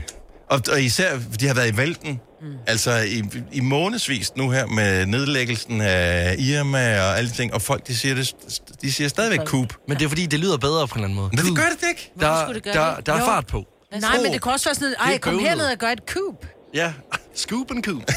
[0.50, 1.10] og, og især,
[1.40, 2.54] de har været i vælten, mm.
[2.66, 7.62] altså i, i månedsvis nu her med nedlæggelsen af Irma og alle de ting, og
[7.62, 8.34] folk, de siger, det,
[8.82, 9.74] de siger stadigvæk Coop.
[9.88, 11.30] Men det er fordi, det lyder bedre på en eller anden måde.
[11.32, 12.12] Men det gør det ikke.
[12.20, 13.06] Der, skulle det gøre der, det?
[13.06, 13.24] der er Jo.
[13.24, 13.64] fart på.
[14.00, 16.00] Nej, men det kan også være sådan, Det ej, er kom herned og gør et
[16.08, 16.46] Coop.
[16.74, 16.92] Ja,
[17.44, 18.02] scoop and coop.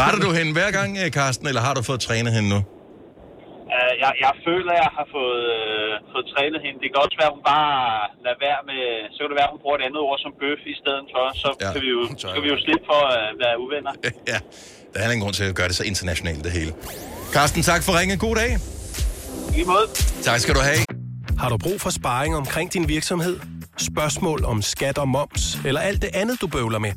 [0.00, 2.62] Retter du hende hver gang, Karsten, eller har du fået trænet hende nu?
[3.76, 6.76] Uh, jeg, jeg føler, at jeg har fået, øh, fået trænet hende.
[6.82, 7.74] Det kan også være, at hun bare
[8.24, 8.82] lader være med...
[9.12, 11.24] Så kan det være, at hun bruger et andet ord som bøf i stedet for.
[11.42, 11.70] Så Ja.
[11.74, 13.92] kan, vi jo, så kan vi jo slippe for at være uvenner.
[14.32, 14.38] Ja,
[14.92, 16.72] der er ingen grund til at gøre det så internationalt, det hele.
[17.36, 18.16] Karsten, tak for ringen.
[18.26, 18.50] God dag.
[19.60, 19.86] I måde.
[20.28, 20.80] Tak skal du have.
[21.42, 23.36] Har du brug for sparring omkring din virksomhed?
[23.90, 26.92] Spørgsmål om skat og moms, eller alt det andet, du bøvler med?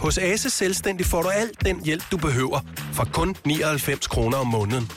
[0.00, 2.60] Hos Ase Selvstændig får du alt den hjælp, du behøver,
[2.92, 4.90] for kun 99 kroner om måneden.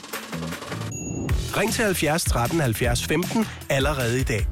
[1.56, 4.46] Ring til 70 13 70 15 allerede i dag.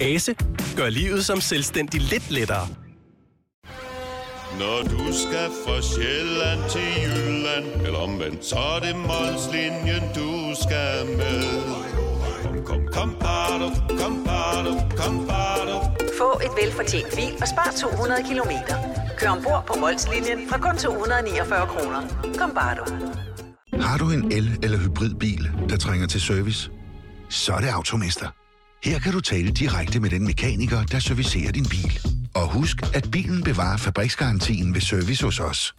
[0.00, 0.34] Ase
[0.76, 2.68] gør livet som selvstændig lidt lettere.
[4.58, 10.30] Når du skal fra Sjælland til Jylland Eller omvendt, så er det Molslinjen, du
[10.62, 11.42] skal med
[12.42, 13.68] Kom, kom, kom, bado,
[14.00, 15.76] kom, bado, kom, bado.
[16.18, 18.76] Få et velfortjent bil og spar 200 kilometer.
[19.18, 22.02] Kør ombord på Molslinjen fra kun 249 kroner.
[22.38, 23.15] Kom bare du.
[23.80, 26.70] Har du en el- eller hybridbil, der trænger til service?
[27.28, 28.28] Så er det Automester.
[28.84, 31.98] Her kan du tale direkte med den mekaniker, der servicerer din bil.
[32.34, 35.74] Og husk, at bilen bevarer fabriksgarantien ved service hos os.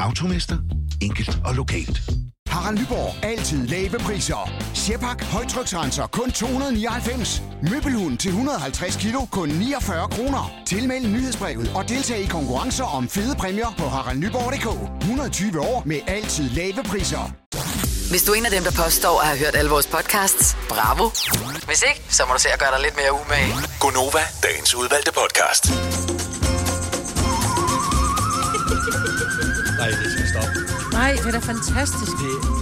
[0.00, 0.56] Automester.
[1.02, 2.02] Enkelt og lokalt.
[2.50, 3.24] Harald Nyborg.
[3.24, 4.50] Altid lave priser.
[4.74, 5.24] Sjehpak.
[5.24, 6.06] Højtryksrenser.
[6.06, 7.42] Kun 299.
[7.70, 9.20] Møbelhund til 150 kilo.
[9.30, 10.52] Kun 49 kroner.
[10.66, 15.00] Tilmeld nyhedsbrevet og deltag i konkurrencer om fede præmier på haraldnyborg.dk.
[15.00, 17.32] 120 år med altid lave priser.
[18.10, 21.10] Hvis du er en af dem, der påstår at have hørt alle vores podcasts, bravo.
[21.66, 23.52] Hvis ikke, så må du se at gøre dig lidt mere umage.
[23.80, 25.62] Gonova, dagens udvalgte podcast.
[29.78, 30.17] Nej, det.
[30.98, 32.12] Nej, det er da fantastisk.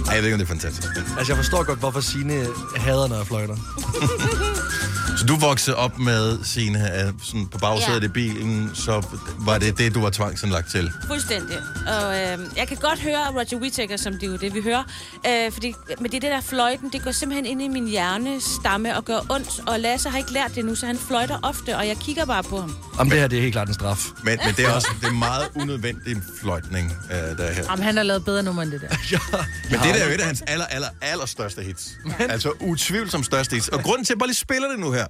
[0.07, 0.87] Ej, jeg ved ikke, om det er fantastisk.
[1.17, 3.55] Altså, jeg forstår godt, hvorfor Signe hader, når jeg fløjter.
[5.17, 8.05] Så du voksede op med sine sådan på bagsædet Ja.
[8.05, 9.05] i bilen, så
[9.39, 10.91] var det det, du var tvangsindlagt til?
[11.07, 11.57] Fuldstændig.
[11.87, 14.83] Og øh, jeg kan godt høre Roger Whittaker, som det er jo det, vi hører.
[15.27, 18.97] Øh, fordi, men det er det der fløjten, det går simpelthen ind i min hjernestamme
[18.97, 19.49] og gør ondt.
[19.67, 22.43] Og Lasse har ikke lært det nu, så han fløjter ofte, og jeg kigger bare
[22.43, 22.75] på ham.
[22.99, 24.05] Jamen, det her, det er helt klart en straf.
[24.23, 27.63] Men, men det er også det er meget unødvendig fløjtning, øh, der er her.
[27.69, 28.87] Jamen, han har lavet bedre nummer end det der.
[29.71, 31.89] Men det der er jo et af hans aller, aller, aller største hits.
[32.19, 33.67] Altså utvivlsomt største hits.
[33.67, 35.06] Og grunden til, at jeg bare lige spiller det nu her,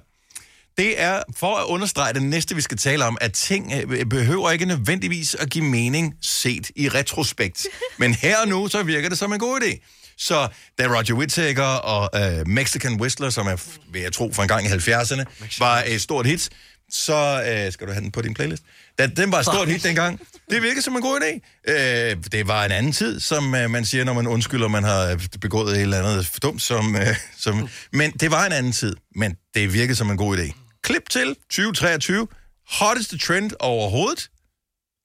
[0.78, 4.50] det er for at understrege det næste, vi skal tale om, at ting øh, behøver
[4.50, 7.66] ikke nødvendigvis at give mening set i retrospekt.
[7.98, 9.94] Men her og nu, så virker det som en god idé.
[10.18, 13.56] Så da Roger Whittaker og øh, Mexican Whistler, som er,
[13.92, 15.24] vil jeg tro, fra en gang i 70'erne,
[15.58, 16.48] var et stort hit,
[16.90, 18.62] så øh, skal du have den på din playlist.
[18.98, 21.62] Da den var et stort hit dengang, det virkede som en god idé.
[21.72, 25.10] Øh, det var en anden tid, som øh, man siger, når man undskylder, man har
[25.10, 26.62] øh, begået et eller andet dumt.
[26.62, 27.06] Som, øh,
[27.38, 30.67] som, men det var en anden tid, men det virkede som en god idé.
[30.82, 32.28] Klip til 2023.
[32.70, 34.30] Hotteste trend overhovedet.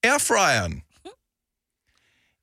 [0.04, 0.84] Airfryeren.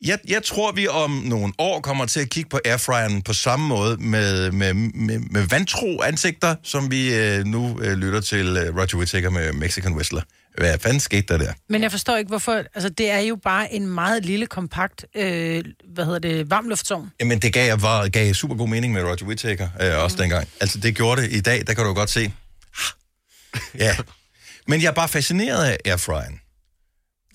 [0.04, 3.68] Jeg, jeg tror, vi om nogle år kommer til at kigge på airfryeren på samme
[3.68, 8.76] måde med, med, med, med vantro ansigter, som vi øh, nu øh, lytter til øh,
[8.76, 10.22] Roger Whittaker med Mexican Whistler.
[10.58, 11.52] Hvad fanden skete der der?
[11.68, 12.52] Men jeg forstår ikke, hvorfor...
[12.52, 15.64] Altså, det er jo bare en meget lille, kompakt, øh,
[15.94, 17.10] hvad hedder det, varmluftsovn.
[17.20, 20.48] Jamen, det gav, var, gav super god mening med Roger Whittaker øh, også dengang.
[20.60, 21.32] Altså, det gjorde det.
[21.32, 22.32] I dag, der kan du godt se.
[23.74, 23.96] Ja.
[24.66, 26.40] Men jeg er bare fascineret af airfryeren.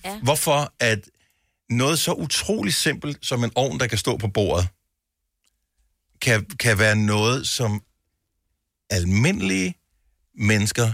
[0.04, 0.20] Ja.
[0.20, 1.10] Hvorfor at
[1.70, 4.68] noget så utroligt simpelt som en ovn, der kan stå på bordet,
[6.20, 7.82] kan, kan være noget, som
[8.90, 9.74] almindelige
[10.34, 10.92] mennesker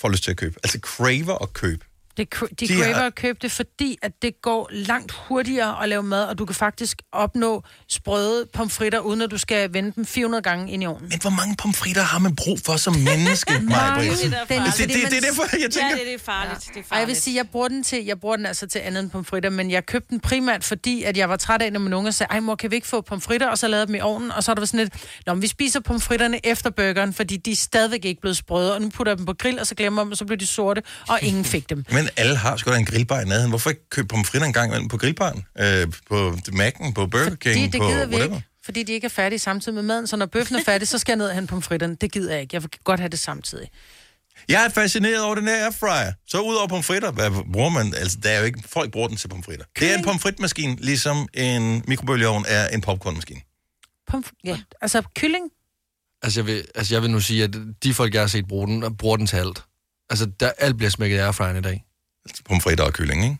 [0.00, 0.56] får lyst til at købe.
[0.64, 1.84] Altså craver at købe.
[2.16, 5.82] Det, de, De de har- craver at købe det, fordi at det går langt hurtigere
[5.82, 9.92] at lave mad, og du kan faktisk opnå sprøde pomfritter, uden at du skal vende
[9.96, 11.08] dem 400 gange ind i ovnen.
[11.08, 14.10] Men hvor mange pomfritter har man brug for som menneske, Maja Britt?
[14.22, 15.88] Det er Det, det, det, det er derfor, jeg tænker...
[15.90, 16.60] Ja, det, det er farligt.
[16.60, 16.92] Det er farligt.
[16.92, 19.10] Og jeg vil sige, jeg bruger den til, jeg bruger den altså til andet end
[19.10, 22.12] pomfritter, men jeg købte den primært, fordi at jeg var træt af, når min unge
[22.12, 24.44] sagde, ej mor, kan vi ikke få pomfritter, og så lavede dem i ovnen, og
[24.44, 24.94] så er der sådan lidt,
[25.26, 28.82] Nå, men vi spiser pomfritterne efter burgeren, fordi de er stadigvæk ikke blevet sprøde, og
[28.82, 30.82] nu putter jeg dem på grill, og så glemmer dem, og så bliver de sorte,
[31.08, 31.84] og ingen fik dem.
[31.90, 33.48] Men alle har sgu da en grillbar i nærheden.
[33.50, 35.44] Hvorfor ikke købe pomfritter en gang imellem på grillbaren?
[35.58, 38.36] Øh, på Mac'en, på Burger King, Det, det på gider vi whatever?
[38.36, 40.98] ikke, fordi de ikke er færdige samtidig med maden, så når bøffen er færdig, så
[40.98, 41.96] skal jeg ned og hente pomfritterne.
[42.00, 42.54] Det gider jeg ikke.
[42.54, 43.68] Jeg vil godt have det samtidig.
[44.48, 46.12] Jeg er fascineret over den her airfryer.
[46.26, 47.94] Så ud over pomfritter, hvad bruger man?
[47.94, 48.62] Altså, der er jo ikke...
[48.68, 49.64] Folk bruger den til pomfritter.
[49.80, 53.40] Det er en pomfritmaskine, ligesom en mikrobølgeovn er en popcornmaskine.
[54.14, 54.58] Pomf- ja.
[54.80, 55.44] Altså, kylling,
[56.22, 57.50] Altså jeg, vil, altså, jeg vil nu sige, at
[57.82, 59.62] de folk, jeg har set bruge den, bruger den til alt.
[60.10, 61.84] Altså, der, alt bliver smækket i airfryeren i dag.
[62.28, 63.36] Altså pomfritter og kylling, ikke?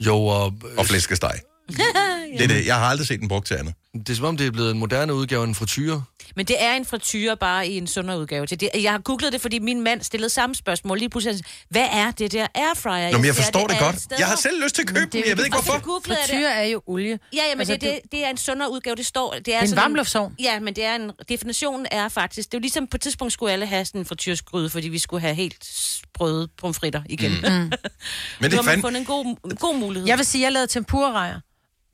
[0.00, 0.54] Jo, og...
[0.76, 1.40] Og flæskesteg.
[1.68, 2.66] Det er det.
[2.66, 3.74] Jeg har aldrig set den brugt til andet.
[3.98, 6.04] Det er som om, det er blevet en moderne udgave af en frityre.
[6.36, 8.46] Men det er en frityre bare i en sundere udgave.
[8.46, 8.70] det.
[8.82, 10.98] Jeg har googlet det, fordi min mand stillede samme spørgsmål.
[10.98, 13.10] Lige pludselig, hvad er det der airfryer?
[13.10, 14.00] Nå, men jeg forstår det alle godt.
[14.00, 14.16] steder.
[14.18, 15.80] Jeg har selv lyst til at købe den, jeg ved ikke hvorfor.
[15.80, 16.28] googlede det.
[16.28, 17.18] frityre er jo olie.
[17.32, 19.34] Ja, ja, men Altså, det, det, det er en sundere udgave, det står.
[19.44, 20.34] Det er, en varmluftsovn.
[20.38, 23.32] Ja, men det er en, definitionen er faktisk, det er jo ligesom på et tidspunkt
[23.32, 27.30] skulle alle have sådan en frityrsgryde, fordi vi skulle have helt sprøde pomfritter igen.
[27.30, 27.36] Mm.
[27.36, 27.52] Mm.
[28.40, 28.82] Men det er fandme...
[28.82, 30.08] fundet en god, en god mulighed.
[30.08, 31.40] Jeg vil sige, jeg lavede tempura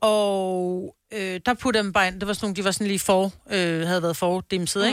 [0.03, 2.19] og øh, der puttede dem bare ind.
[2.19, 4.87] Det var sådan nogle, de var sådan lige for, øh, havde været fordimset, mm.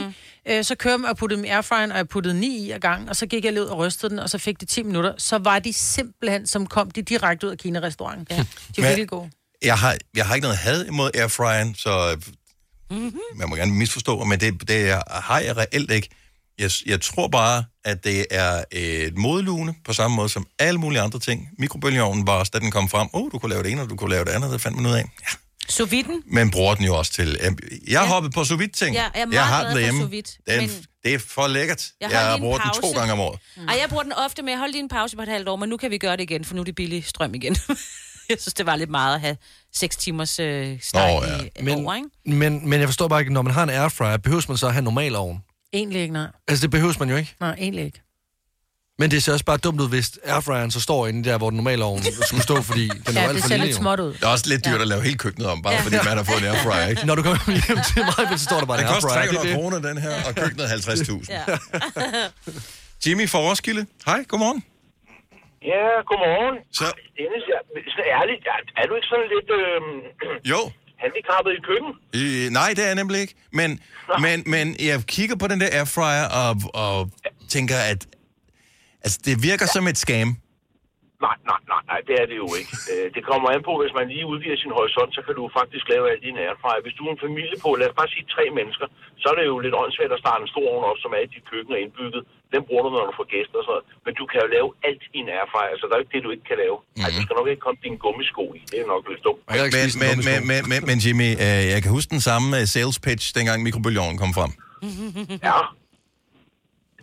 [0.47, 0.59] ikke?
[0.59, 2.81] Øh, så kørte jeg og puttede dem i airfryeren, og jeg puttede ni i ad
[2.81, 5.13] gang, og så gik jeg ud og rystede den, og så fik de 10 minutter.
[5.19, 8.27] Så var de simpelthen, som kom de direkte ud af Kina-restauranten.
[8.31, 8.45] Ja.
[8.77, 9.31] De var virkelig gode.
[9.65, 12.17] Jeg har, jeg har ikke noget had imod airfryeren, så
[12.91, 13.13] Mm-hmm.
[13.35, 16.09] man må gerne misforstå, men det, det har jeg reelt ikke.
[16.61, 21.01] Jeg, jeg tror bare, at det er et modlune, på samme måde som alle mulige
[21.01, 21.49] andre ting.
[21.59, 23.91] Mikrobølgeovnen var også, da den kom frem, åh, oh, du kunne lave det ene, og
[23.91, 25.05] du kunne lave det andet, det fandt man ud af.
[25.23, 25.35] Ja.
[25.69, 26.23] Sous viden.
[26.27, 27.39] Men bruger den jo også til...
[27.89, 28.95] Jeg har hoppet på sous vide ting.
[28.97, 30.01] Ja, jeg er meget jeg har glad den for derhjemme.
[30.01, 31.87] sous vide, Den, men- Det er for lækkert.
[32.01, 33.39] Jeg Jeg, bruger den to gange om året.
[33.57, 33.69] Mm.
[33.69, 35.57] Ej, jeg bruger den ofte, men jeg holdt lige en pause på et halvt år,
[35.57, 37.57] men nu kan vi gøre det igen, for nu er det billig strøm igen.
[38.31, 39.37] jeg synes, det var lidt meget at have
[39.75, 41.37] 6 timers øh, steg Nå, oh, ja.
[41.37, 41.43] ja.
[41.61, 42.09] i Men, over, ikke?
[42.27, 44.73] men, men jeg forstår bare ikke, når man har en airfryer, behøver man så at
[44.73, 45.39] have en normal ovn?
[45.73, 46.27] Egentlig ikke, nej.
[46.49, 47.35] Altså, det behøver man jo ikke.
[47.41, 48.01] Nej, egentlig ikke.
[48.99, 51.57] Men det ser også bare dumt ud, hvis airfryeren så står inde der, hvor den
[51.57, 53.67] normale ovn skulle stå, fordi den er Ja, alt det for ser lille.
[53.67, 53.83] lidt jo.
[53.83, 54.13] småt ud.
[54.13, 56.41] Det er også lidt dyrt at lave hele køkkenet om, bare fordi man har fået
[56.43, 57.07] en airfryer, ikke?
[57.09, 59.33] Når du kommer hjem til mig, så står der bare Det en koster airfryer.
[59.33, 59.55] 300 det er det.
[59.57, 61.37] kroner, den her, og køkkenet 50.000.
[61.37, 61.43] Ja.
[63.05, 63.83] Jimmy fra Roskilde.
[64.11, 64.61] Hej, godmorgen.
[65.73, 66.57] Ja, godmorgen.
[66.79, 66.87] Så,
[67.19, 67.61] Dennis, jeg,
[67.97, 69.79] så ærligt, er, er du ikke sådan lidt øh,
[70.53, 70.61] jo.
[71.03, 71.91] Handicappet i køkken?
[72.19, 73.35] Øh, nej, det er jeg nemlig ikke.
[73.53, 73.81] Men,
[74.21, 77.11] men, men jeg kigger på den der airfryer og, og
[77.49, 78.07] tænker, at
[79.05, 80.37] altså, det virker som et scam.
[81.27, 82.73] Nej, nej, nej, nej, det er det jo ikke.
[82.91, 85.85] Øh, det kommer an på, hvis man lige udvider sin horisont, så kan du faktisk
[85.93, 86.83] lave alt din airfryer.
[86.87, 88.87] Hvis du er en familie på, lad os bare sige tre mennesker,
[89.23, 91.29] så er det jo lidt åndssvagt at starte en stor ovn op, som er i
[91.35, 92.23] dit køkken og indbygget.
[92.55, 93.85] Den bruger du, når du får gæster og sådan noget.
[94.07, 96.23] Men du kan jo lave alt i en airfryer, så der er jo ikke det,
[96.27, 96.77] du ikke kan lave.
[96.81, 97.05] Mm.
[97.05, 98.61] Altså, du skal nok ikke komme dine gummisko i.
[98.71, 99.41] Det er nok lidt dumt.
[99.53, 99.59] Men,
[100.05, 103.25] men, men, men, men, men Jimmy, øh, jeg kan huske den samme øh, sales pitch,
[103.39, 104.53] dengang mikrobølgeovnen kom frem.
[105.51, 105.59] Ja.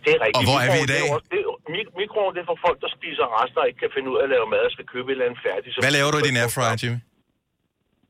[0.04, 0.38] Det er rigtigt.
[0.38, 1.02] Og hvor er vi i dag?
[1.04, 3.68] Det er også, det er, mik- mikroovn, det er for folk, der spiser rester og
[3.70, 5.72] ikke kan finde ud af at lave mad og skal købe et eller andet færdigt.
[5.84, 6.98] Hvad laver du i din airfryer, Jimmy?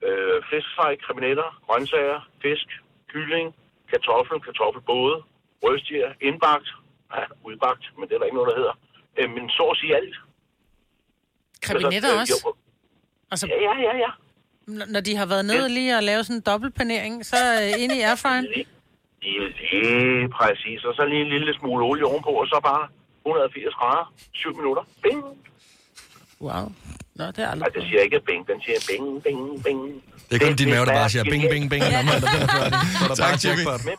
[0.08, 2.68] Øh, fiskefrej, krimineller, grøntsager, fisk,
[3.12, 3.46] kylling,
[3.90, 5.16] kartoffel, kartoffelbåde,
[5.64, 6.68] røstjer, indbagt,
[7.16, 8.74] ja, udbagt, men det er der ikke noget, der hedder.
[9.18, 10.16] Øh, men så at sige alt.
[11.66, 12.52] Krebinetter Altså, øh, også?
[13.32, 14.10] Altså, Ja, ja, ja, ja.
[14.76, 17.94] n- når de har været nede lige og lavet sådan en dobbeltpanering, så øh, inde
[17.98, 18.46] i airfryeren.
[19.22, 19.40] Lige,
[19.72, 20.84] lige præcis.
[20.84, 22.84] Og så lige en lille smule olie ovenpå, og så bare
[23.26, 24.82] 180 grader, 7 minutter.
[25.02, 25.24] Bing!
[26.46, 26.64] Wow.
[27.18, 29.80] Nå, det er Nej, aldrig det siger ikke bing, den siger bing, bing, bing.
[30.28, 32.50] Det er kun din mave, der bare siger bing, bing, bing, når man er er
[32.58, 32.80] færdig.
[32.98, 33.80] Så er der bare jackpot.
[33.88, 33.98] Men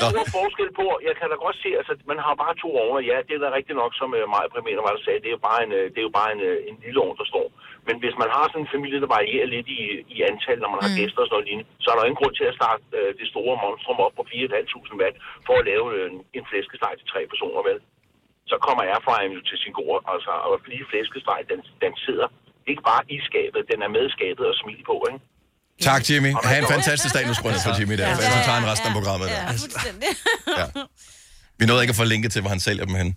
[0.00, 3.00] der er forskel på, jeg kan da godt se, altså man har bare to ovne,
[3.10, 5.36] ja, det er da rigtigt nok, som uh, Maja Primeter var der sagde, det er
[5.38, 7.46] jo bare en, øh, det er jo bare en, øh, en lille ovn, der står.
[7.88, 9.80] Men hvis man har sådan en familie, der varierer lidt i,
[10.14, 10.98] i antal, når man har Mm.
[11.00, 13.10] gæster og sådan noget lignende, så er der jo ingen grund til at starte uh,
[13.20, 15.16] det store monstrum op på 4.500 watt,
[15.46, 17.78] for at lave uh, en flæskesteg til tre personer, vel?
[18.50, 22.28] Så kommer airfryeren jo til sin gode, altså, og fordi flæskesteg, den, den sidder
[22.70, 25.20] ikke bare i skabet, den er med skabet og smil på, ikke?
[25.90, 26.30] Tak, Jimmy.
[26.48, 27.24] Ha' en fantastisk dag.
[27.30, 29.40] Nu skruer jeg ned for Jimmy der, for ellers tager han resten af programmet der.
[29.46, 30.10] Ja, fuldstændig.
[30.60, 30.66] Ja.
[31.58, 33.08] Vi nåede ikke at få linket til, hvor han sælger dem hen.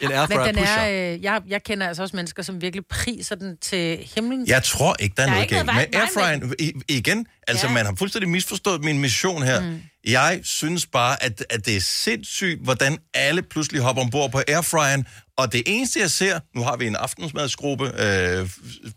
[0.00, 0.74] En Men airfryer den pusher.
[0.80, 4.46] er, øh, jeg, jeg kender altså også mennesker, som virkelig priser den til himlen.
[4.46, 6.42] Jeg tror ikke, der er, Der er noget galt.
[6.48, 7.72] Med i- igen, altså ja.
[7.72, 9.60] man har fuldstændig misforstået min mission her.
[9.60, 9.82] Mm.
[10.06, 15.06] Jeg synes bare, at, at det er sindssygt, hvordan alle pludselig hopper ombord på airfryen,
[15.38, 18.50] og det eneste, jeg ser, nu har vi en aftensmadsgruppe øh,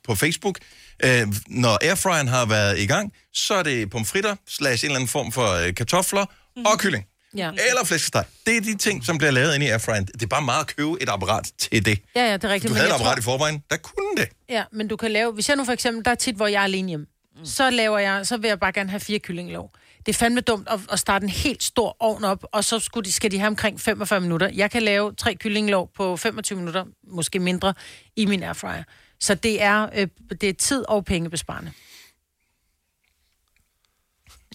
[0.03, 0.59] på Facebook,
[1.03, 5.07] øh, når airfryen har været i gang, så er det pomfritter, slash en eller anden
[5.09, 6.25] form for øh, kartofler
[6.57, 6.65] mm.
[6.65, 7.05] og kylling.
[7.37, 7.49] Ja.
[7.51, 8.25] Eller flæskesteg.
[8.45, 10.05] Det er de ting, som bliver lavet inde i airfryen.
[10.05, 11.99] Det er bare meget at købe et apparat til det.
[12.15, 12.69] Ja, ja, det er rigtigt.
[12.69, 14.29] Du men havde et apparat tror- i forvejen, der kunne det.
[14.49, 15.33] Ja, men du kan lave...
[15.33, 16.05] Hvis jeg nu for eksempel...
[16.05, 17.05] Der er tit, hvor jeg er alene hjemme.
[17.37, 17.45] Mm.
[17.45, 18.27] Så laver jeg...
[18.27, 19.71] Så vil jeg bare gerne have fire kyllingelov.
[20.05, 23.05] Det er fandme dumt at, at starte en helt stor ovn op, og så skulle
[23.05, 24.49] de, skal de have omkring 45 minutter.
[24.53, 27.73] Jeg kan lave tre kyllingelov på 25 minutter, måske mindre,
[28.15, 28.83] i min airfryer.
[29.19, 30.07] Så det er, øh,
[30.41, 31.71] det er tid og pengebesparende.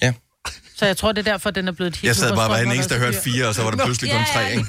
[0.02, 0.14] Ja.
[0.76, 2.04] Så jeg tror, det er derfor, den er blevet et hit.
[2.04, 4.20] Jeg sad bare, var den eneste, der hørte fire, og så var der pludselig kun
[4.34, 4.66] tre, ikke?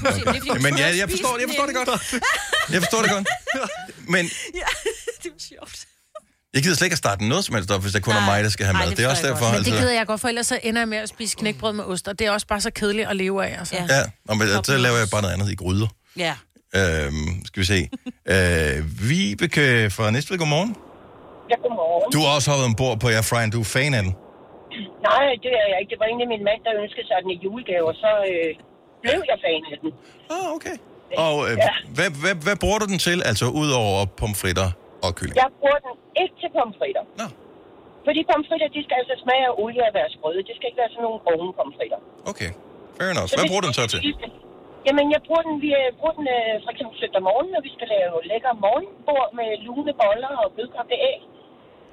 [0.50, 0.62] Okay.
[0.62, 2.24] Men ja, jeg forstår, jeg forstår det godt.
[2.72, 3.28] Jeg forstår det godt.
[4.14, 4.26] Men
[5.24, 5.80] det er sjovt.
[6.54, 8.44] jeg gider slet ikke at starte noget som helst op, hvis der kun er mig,
[8.44, 8.90] der skal have Ej, mad.
[8.90, 9.54] det Det er også jeg derfor, godt.
[9.54, 9.82] Men det altså...
[9.82, 12.20] gider jeg godt, for ellers så ender jeg med at spise knækbrød med ost, og
[12.20, 13.60] det er også bare så kedeligt at leve af.
[13.60, 13.76] Altså.
[13.90, 15.88] Ja, og men, så laver jeg bare noget andet i gryder.
[16.18, 16.36] Ja.
[16.76, 17.90] Øhm, skal vi se.
[18.30, 20.76] Øh, Vibeke fra Næstved, godmorgen.
[21.50, 22.12] Ja, godmorgen.
[22.12, 23.52] Du har også hoppet ombord på Airfryen.
[23.52, 24.16] Du er fan af den.
[25.10, 25.92] Nej, det er jeg ikke.
[25.94, 28.50] Det var egentlig min mand, der ønskede sig den i julegave, og så øh,
[29.04, 29.90] blev jeg fan af den.
[30.36, 30.76] Ah, okay.
[31.26, 31.74] Og øh, Ja.
[31.98, 34.70] hvad, hvad, hvad bruger du den til, altså ud over pomfritter
[35.06, 35.36] og kylling?
[35.44, 37.04] Jeg bruger den ikke til pomfritter.
[37.22, 37.28] Nå.
[38.08, 40.40] Fordi pomfritter, de skal altså smage af olie og være sprøde.
[40.48, 42.00] Det skal ikke være sådan nogle ovne pomfritter.
[42.32, 42.52] Okay,
[42.98, 43.30] fair enough.
[43.38, 44.00] Hvad bruger du den så til?
[44.88, 47.72] Jamen, jeg bruger den, vi øh, bruger den øh, for eksempel søndag morgen, når vi
[47.78, 51.20] skal lave lækker morgenbord med lune boller og blødkogte æg.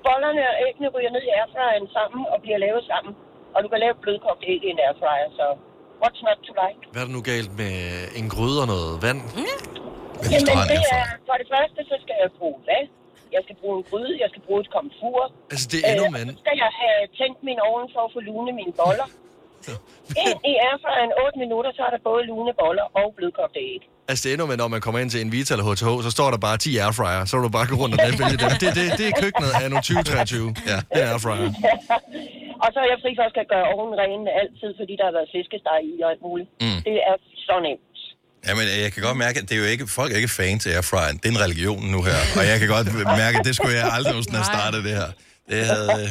[0.06, 3.12] Bollerne og æggene ryger ned i airfryeren sammen og bliver lavet sammen.
[3.54, 5.46] Og du kan lave blødkogte æg i en airfryer, så
[6.02, 6.80] what's not to like?
[6.92, 7.74] Hvad er der nu galt med
[8.20, 9.20] en gryde og noget vand?
[10.32, 12.88] Jamen, det er, for det første, så skal jeg bruge vand.
[13.36, 15.20] Jeg skal bruge en gryde, jeg skal bruge et komfur.
[15.52, 16.28] Altså, det er endnu, Øh, mand.
[16.34, 19.08] Så skal jeg have tændt min ovn for at få lune mine boller.
[20.26, 23.82] Ind i airfryeren 8 minutter, så er der både lune boller og blødkogte æg.
[24.08, 26.10] Altså, det er endnu med, når man kommer ind til en Vita eller HTH, så
[26.16, 27.22] står der bare 10 airfryer.
[27.28, 28.52] Så er du bare gå rundt og vælge dem.
[28.62, 30.54] Det, det, det er køkkenet af nu 2023.
[30.72, 30.78] Ja.
[30.92, 31.48] Det er airfryer.
[32.64, 35.14] og så er jeg fri for at skal gøre ovnen ren altid, fordi der har
[35.18, 36.48] været fiskesteg i og alt muligt.
[36.64, 36.80] Mm.
[36.88, 37.16] Det er
[37.48, 37.94] så nemt.
[38.48, 40.70] Jamen, jeg kan godt mærke, at det er jo ikke, folk er ikke fan til
[40.76, 41.16] airfryen.
[41.20, 42.20] Det er en religion nu her.
[42.38, 42.86] Og jeg kan godt
[43.22, 45.10] mærke, at det skulle jeg aldrig have startet det her.
[45.50, 46.06] Det havde,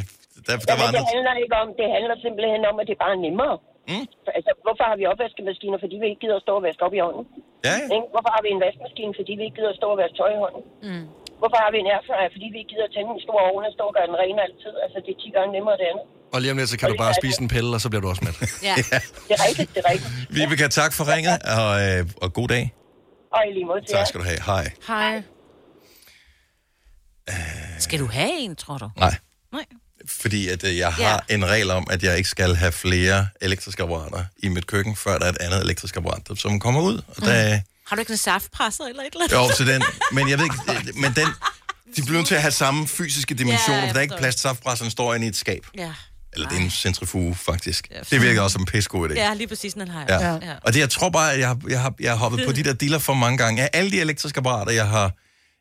[0.46, 1.00] der, der var andre...
[1.00, 3.56] det handler ikke om, det handler simpelthen om, at det er bare nemmere.
[3.90, 4.06] Mm.
[4.38, 7.00] Altså, hvorfor har vi opvaskemaskiner, fordi vi ikke gider at stå og vaske op i
[7.06, 7.24] hånden?
[7.68, 8.08] Ja, Ikke?
[8.14, 10.40] Hvorfor har vi en vaskemaskine, fordi vi ikke gider at stå og vaske tøj i
[10.44, 10.62] hånden?
[10.88, 11.04] Mm.
[11.40, 13.72] Hvorfor har vi en airfryer, fordi vi ikke gider at tænde en stor ovn og
[13.76, 14.74] stå og gøre den ren altid?
[14.84, 16.04] Altså, det er 10 gange nemmere det andet.
[16.34, 18.08] Og lige om lidt, så kan du bare spise en pille, og så bliver du
[18.12, 18.36] også mæt.
[18.68, 18.74] Ja.
[19.28, 20.10] Det er rigtigt, det er rigtigt.
[20.36, 22.64] Vibeke, tak for ringet, og, øh, og god dag.
[23.36, 24.40] Og i lige måde til Tak skal du have.
[24.52, 24.64] Hej.
[24.92, 25.14] Hej.
[27.78, 28.88] Skal du have en, tror du?
[29.04, 29.14] Nej.
[29.52, 29.64] Nej.
[30.08, 33.82] Fordi at, øh, jeg har en regel om, at jeg ikke skal have flere elektriske
[33.82, 36.96] apparater i mit køkken, før der er et andet elektrisk apparat, som kommer ud.
[37.08, 39.50] Og der, Har du ikke en saftpresser eller et eller andet?
[39.52, 40.56] jo, så den, men jeg ved ikke,
[40.88, 41.28] øh, men den,
[41.96, 44.34] de bliver nødt til at have samme fysiske dimensioner, Ja, for der er ikke plads
[44.34, 45.66] til saftpresseren står inde i et skab.
[45.78, 45.90] Ja.
[46.32, 47.88] Eller det er en centrifuge, faktisk.
[48.10, 49.14] Det virker også som en pissegod idé.
[49.14, 50.18] Ja, lige præcis, den har Ja.
[50.18, 50.38] jeg.
[50.42, 50.52] ja.
[50.62, 52.72] Og det, jeg tror bare, at jeg jeg, har, jeg har hoppet på de der
[52.72, 53.62] dealer for mange gange.
[53.62, 55.12] Af alle de elektriske apparater, jeg har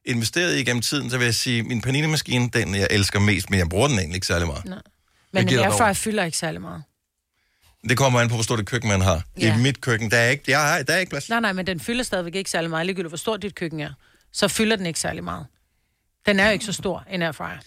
[0.05, 3.59] investeret i gennem tiden, så vil jeg sige, min paninemaskine, den jeg elsker mest, men
[3.59, 4.65] jeg bruger den egentlig ikke særlig meget.
[4.65, 4.81] Nej.
[5.31, 6.83] Men en giver dig airfryer fylder ikke særlig meget.
[7.89, 9.23] Det kommer an på, hvor stort et køkken man har.
[9.39, 9.57] Ja.
[9.57, 11.29] I mit køkken, der er ikke, jeg har, der er ikke plads.
[11.29, 12.85] Nej, nej, men den fylder stadigvæk ikke særlig meget.
[12.85, 13.91] Ligegyldigt hvor stort dit køkken er,
[14.31, 15.45] så fylder den ikke særlig meget.
[16.25, 17.57] Den er jo ikke så stor, en airfryer.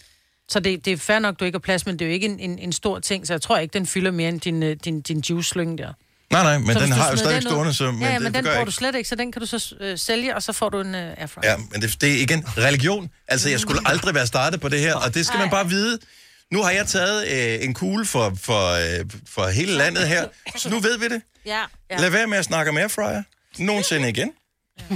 [0.49, 2.25] Så det, det er fair nok, du ikke har plads, men det er jo ikke
[2.25, 4.77] en, en, en stor ting, så jeg tror ikke, den fylder mere end din, øh,
[4.85, 5.93] din, din juice-slynge der.
[6.31, 8.43] Nej, nej, men Så den har jo stadig stående, så men ja, ja, men den
[8.43, 10.79] bruger du slet ikke, så den kan du så øh, sælge, og så får du
[10.81, 11.49] en øh, airfryer.
[11.51, 13.09] Ja, men det, det er igen religion.
[13.27, 15.99] Altså, jeg skulle aldrig være startet på det her, og det skal man bare vide.
[16.51, 20.69] Nu har jeg taget øh, en kugle for, for, øh, for hele landet her, så
[20.69, 21.21] nu ved vi det.
[21.45, 21.61] Ja.
[21.91, 21.97] Ja.
[21.97, 23.23] Lad være med at snakke om airfryer.
[23.57, 24.31] Nogensinde igen.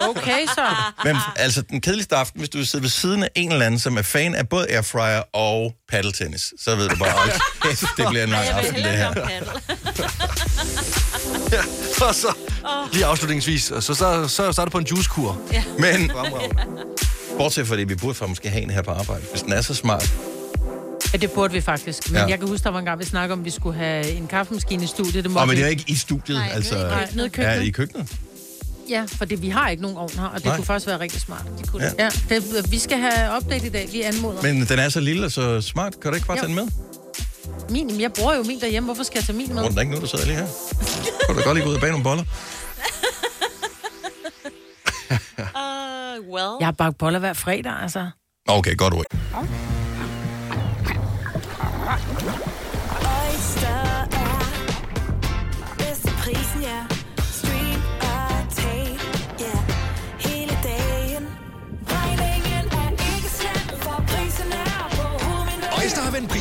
[0.00, 0.66] Okay, så.
[1.04, 3.96] Men altså, den kedeligste aften, hvis du sidder ved siden af en eller anden, som
[3.98, 7.30] er fan af både airfryer og paddeltennis, så ved du bare,
[7.62, 9.14] kæft, det bliver en lang aften, det her.
[11.52, 11.62] ja,
[12.08, 12.34] og så
[12.92, 15.40] lige afslutningsvis, og så, så, så starter på en juicekur.
[15.52, 15.64] Ja.
[15.78, 16.12] Men,
[17.38, 19.60] bortset fra det, vi burde faktisk måske have en her på arbejde, hvis den er
[19.62, 20.10] så smart.
[21.12, 22.10] Ja, det burde vi faktisk.
[22.10, 22.26] Men Ja.
[22.26, 24.26] jeg kan huske, der var en gang, vi snakkede om, at vi skulle have en
[24.26, 25.24] kaffemaskine i studiet.
[25.24, 26.74] Det måtte Og men det er ikke i studiet, Nej, altså.
[26.74, 27.14] køkkenet.
[27.16, 27.56] Nede i køkkenet.
[27.56, 28.12] Ja, i køkkenet.
[28.90, 30.56] Ja, for det, vi har ikke nogen ovn her, og det Nej.
[30.56, 31.44] Kunne faktisk være rigtig smart.
[31.58, 31.90] Det kunne Ja.
[31.98, 32.10] ja.
[32.30, 34.42] ja det, vi skal have update i dag, vi anmoder.
[34.42, 36.00] Men den er så lille og så smart.
[36.00, 36.40] Kan du ikke bare Jo.
[36.42, 36.68] tage den med?
[37.70, 38.86] Min, jeg bruger jo min derhjemme.
[38.86, 39.62] Hvorfor skal jeg tage min med?
[39.62, 40.46] Rundt der er ikke nogen, der sidder lige her.
[41.26, 42.24] Kan du godt lige gå ud og bage nogle boller?
[45.40, 46.56] Uh, well.
[46.60, 48.10] Jeg har bagt boller hver fredag, altså.
[48.48, 49.04] Okay, godt ord.
[49.34, 49.69] Oyster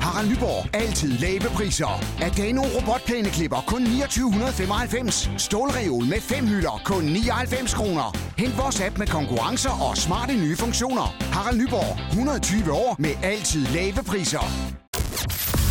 [0.00, 0.68] Harald Nyborg.
[0.74, 2.04] Altid lave priser.
[2.22, 5.30] Adano robotplæneklipper kun 2995.
[5.38, 8.16] Stålreol med fem hylder kun 99 kroner.
[8.38, 11.14] Hent vores app med konkurrencer og smarte nye funktioner.
[11.32, 11.98] Harald Nyborg.
[12.08, 14.44] 120 år med altid lave priser.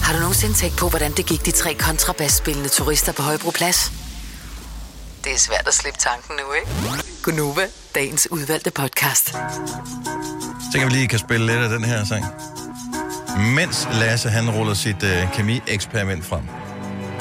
[0.04, 3.92] Har du nogensinde tænkt på, hvordan det gik de tre kontrabasspillende turister på Højbroplads?
[5.24, 7.04] Det er svært at slippe tanken nu, ikke?
[7.24, 9.28] Gunova, dagens udvalgte podcast.
[10.72, 12.26] Så kan vi lige kan spille lidt af den her sang.
[13.40, 16.44] Mens Lasse han ruller sit øh, kemi-eksperiment frem.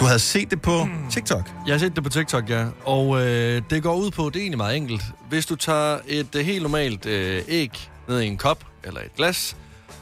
[0.00, 1.50] Du havde set det på TikTok.
[1.66, 2.66] Jeg har set det på TikTok, ja.
[2.84, 5.02] Og øh, det går ud på, det er egentlig meget enkelt.
[5.28, 9.14] Hvis du tager et øh, helt normalt øh, æg ned i en kop eller et
[9.16, 9.56] glas,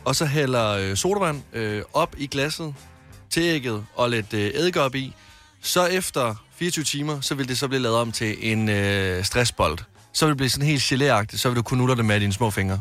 [0.05, 2.75] og så hælder øh, sodavand øh, op i glasset
[3.31, 5.15] til ægget og lidt øh, eddike op i,
[5.63, 9.79] så efter 24 timer, så vil det så blive lavet om til en øh, stressbold.
[10.17, 12.33] Så vil det blive sådan helt geléagtigt, så vil du kunne nulle det med dine
[12.33, 12.81] små fingre.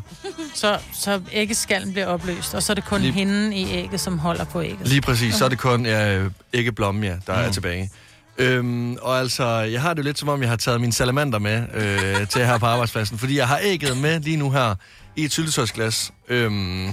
[0.54, 4.18] Så, så æggeskallen bliver opløst, og så er det kun Lige- hinden i ægget, som
[4.18, 4.88] holder på ægget.
[4.88, 7.48] Lige præcis, så er det kun ja, ikke blommen, ja, der mm.
[7.48, 7.90] er tilbage.
[8.38, 11.38] Øhm, og altså, jeg har det jo lidt som om, jeg har taget min salamander
[11.38, 14.74] med øh, til her på arbejdspladsen, fordi jeg har ægget med lige nu her
[15.16, 16.12] i et syltetøjsglas.
[16.28, 16.88] Øhm,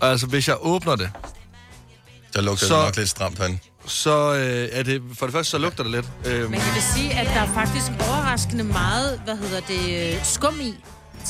[0.00, 1.10] og altså, hvis jeg åbner det,
[2.34, 3.58] Så lugter Så- det nok lidt stramt herinde.
[3.86, 6.06] Så øh, er det, for det første, så lugter det lidt.
[6.26, 10.24] Øhm, Men jeg vil sige, at der er faktisk overraskende meget, hvad hedder det, øh,
[10.24, 10.74] skum i,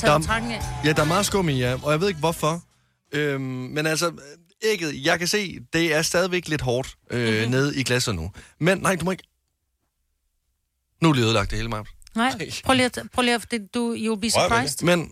[0.01, 0.61] Der- af.
[0.85, 1.77] Ja, der er meget skum i, ja.
[1.83, 2.63] Og jeg ved ikke hvorfor.
[3.11, 4.11] Øhm, men altså,
[4.63, 7.35] ægget, jeg kan se, det er stadigvæk lidt hårdt øh, Mhm.
[7.37, 7.51] mm-hmm.
[7.51, 8.31] nede i glasset nu.
[8.59, 9.23] Men nej, du må ikke...
[11.01, 11.83] Nu er det ødelagt det hele, Maja.
[12.15, 12.31] Nej,
[12.63, 14.85] prøv lige at, prøv lige at det, du, you'll be surprised.
[14.85, 15.11] Men,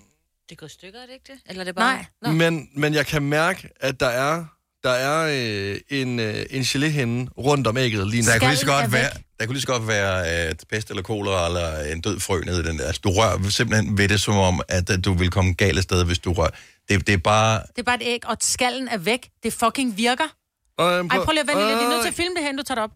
[0.50, 1.40] Det går i stykker, er det ikke det?
[1.46, 1.94] Eller er det bare...
[1.96, 2.06] Nej.
[2.22, 2.32] Nå.
[2.32, 4.46] men, men jeg kan mærke, at der er,
[4.84, 8.28] der er øh, en, øh, en geléhænde rundt om ægget lige nu.
[8.32, 9.10] Der kunne lige så godt være,
[9.40, 12.60] der kunne lige så godt være øh, pest eller kolera eller en død frø nede
[12.60, 12.86] i den der.
[12.86, 15.84] Altså, du rører simpelthen ved det som om, at, at du vil komme galt af
[15.84, 16.50] sted, hvis du rører.
[16.90, 17.60] Det, det er bare...
[17.60, 19.30] Det er bare et æg, og skallen er væk.
[19.44, 20.36] Det fucking virker.
[20.82, 21.80] Øhm, Ej, prøv lige at vente lidt.
[21.80, 22.92] Jeg er nødt til at filme det hen, du tager det op.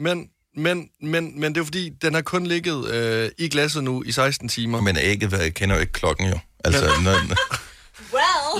[0.00, 4.02] Men, men, men, men det er fordi, den har kun ligget øh, i glasset nu
[4.06, 4.80] i 16 timer.
[4.80, 6.38] Men ægget kender jo ikke klokken jo.
[6.64, 7.16] Altså, når,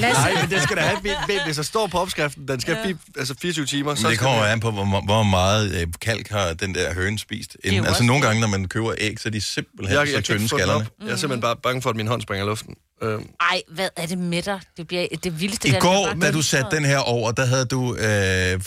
[0.02, 0.12] Well.
[0.12, 2.94] Nej, men det skal da have, hvis- hvis der står på opskriften, den skal ja.
[3.18, 3.94] altså 24 timer.
[3.94, 7.18] Så Men det kommer an på, hvor, hvor meget øh, kalk har den der høne
[7.18, 7.56] spist.
[7.64, 7.78] Inden.
[7.78, 8.26] Altså også nogle det.
[8.28, 10.74] gange, når man køber æg, så er de simpelthen Jeg, så jeg, kan tynde skallerne.
[10.74, 10.92] op.
[11.00, 12.74] Jeg er simpelthen bare bange for, at min hånd springer i luften.
[13.02, 14.60] Øhm, Ej, hvad er det med dig?
[14.76, 15.68] Det bliver det vildeste.
[15.68, 18.60] I der, går, det da du satte den her over, der havde du, øh,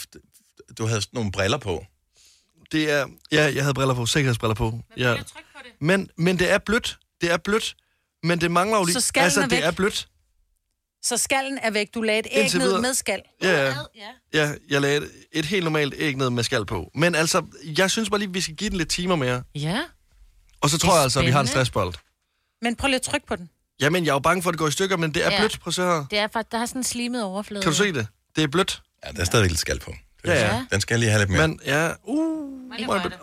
[0.78, 1.84] du havde nogle briller på.
[2.72, 4.80] det er, ja, jeg havde briller på, sikkerhedsbriller på.
[4.96, 5.14] Ja.
[5.80, 6.98] Men, men det er blødt.
[7.20, 7.74] Det er blødt.
[8.22, 9.00] Men det mangler jo lige...
[9.00, 9.64] Så altså, er det væk.
[9.64, 10.08] er blødt.
[11.02, 11.94] Så skallen er væk.
[11.94, 12.82] Du lagde et æg Indtil ned videre.
[12.82, 13.22] med skal.
[13.42, 13.74] Ja, ja.
[14.34, 16.90] ja jeg lagde et, et helt normalt æg ned med skal på.
[16.94, 17.42] Men altså,
[17.78, 19.42] jeg synes bare lige, vi skal give den lidt timer mere.
[19.54, 19.80] Ja.
[20.60, 21.94] Og så tror er jeg altså, at vi har en stressbold.
[22.62, 23.50] Men prøv lige at trykke på den.
[23.80, 25.38] Jamen, jeg er jo bange for, at det går i stykker, men det er Ja.
[25.40, 25.60] blødt.
[25.60, 26.06] Prøv at se her.
[26.10, 27.62] Det er faktisk, der har sådan en slimet overflade.
[27.62, 28.06] Kan du se det?
[28.36, 28.82] Det er blødt.
[29.06, 29.94] Ja, der er stadig lidt skal på.
[30.26, 30.64] Ja, ja.
[30.72, 31.48] Den skal lige have lidt mere.
[31.48, 32.48] Men, ja, uh,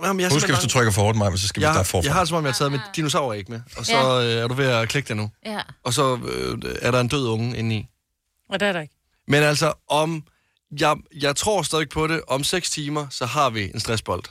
[0.03, 1.89] Jamen, jeg er Husk, hvis du trykker for hårdt, Maja, så skal vi jeg, starte
[1.89, 2.05] forfra.
[2.05, 4.35] jeg har det som om, jeg har taget mit dinosauræg med, og så Ja.
[4.35, 5.29] øh, er du ved at klikke det nu.
[5.45, 5.59] Ja.
[5.83, 7.87] Og så øh, er der en død unge inde i.
[8.49, 8.93] Og der er der ikke.
[9.27, 10.23] Men altså, om
[10.79, 14.23] jeg, jeg tror stadig på det, om 6 timer, så har vi en stressbold.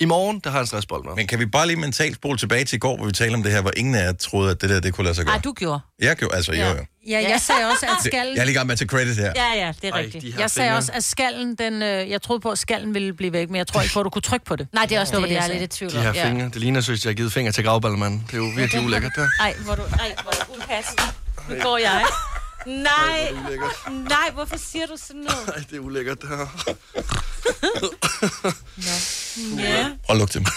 [0.00, 1.14] I morgen, der har jeg en stressbold med.
[1.14, 3.42] Men kan vi bare lige mentalt spole tilbage til i går, hvor vi talte om
[3.42, 5.34] det her, hvor ingen af jer troede, at det der, det kunne lade sig gøre?
[5.34, 5.80] Ej, du gjorde.
[5.98, 6.70] Jeg gjorde, altså, ja.
[6.70, 6.84] jo, jo.
[7.08, 8.34] Ja, jeg sagde også, at skallen...
[8.34, 9.32] jeg er lige gang med at tage credit her.
[9.36, 10.36] Ja, ja, det er Ej, rigtigt.
[10.36, 10.78] de Jeg sagde fingre.
[10.78, 13.66] også, at skallen, den, øh, jeg troede på, at skallen ville blive væk, men jeg
[13.66, 14.66] tror ikke på, at du kunne trykke på det.
[14.72, 15.60] Nej, det er også var det, jeg er sagde.
[15.60, 16.02] lidt i tvivl De om.
[16.14, 18.24] her fingre, det ligner, synes jeg, har givet fingre til gravballemanden.
[18.26, 19.28] Det er jo virkelig ulækkert, der.
[19.40, 19.82] Ej, hvor du...
[19.82, 21.02] Ej, hvor du upassende.
[21.48, 22.04] Nu går jeg.
[22.66, 25.46] Nej, hvor nej, hvorfor siger du sådan noget?
[25.46, 26.74] Nej, det er ulækkert, det her.
[29.58, 29.90] Ja.
[30.08, 30.44] Og luk dem.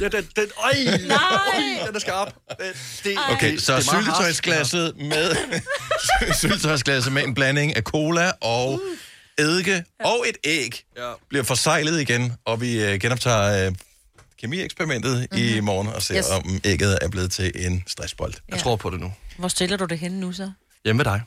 [0.00, 0.72] Ja, den, den, øj,
[1.06, 1.18] Nej.
[1.54, 2.34] øj, den er skarp.
[2.60, 2.66] Den,
[3.04, 5.36] det, Okay, det- så det er syltetøjsglasset med,
[6.40, 8.80] syltetøjsglasset med en blanding af cola og
[9.38, 11.12] eddike og et æg Ja.
[11.28, 13.74] bliver forsejlet igen, og vi øh, genoptager øh,
[14.40, 15.48] kemieksperimentet mm-hmm.
[15.48, 16.26] i morgen og ser, Yes.
[16.26, 18.34] om ægget er blevet til en stressbold.
[18.48, 19.12] Jeg tror på det nu.
[19.38, 20.50] Hvor stiller du det henne nu så?
[20.84, 21.22] Hjemme med dig.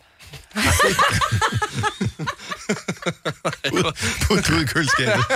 [4.28, 5.26] Put ud i køleskabet.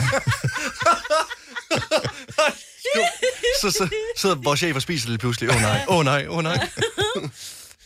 [3.61, 5.49] Så, så sidder vores chef og spiser lidt pludselig.
[5.49, 6.68] Åh oh, nej, åh oh, nej, åh oh, nej.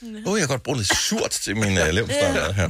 [0.02, 2.70] Åh, oh, jeg kan godt bruge lidt surt til min uh, levstandard her.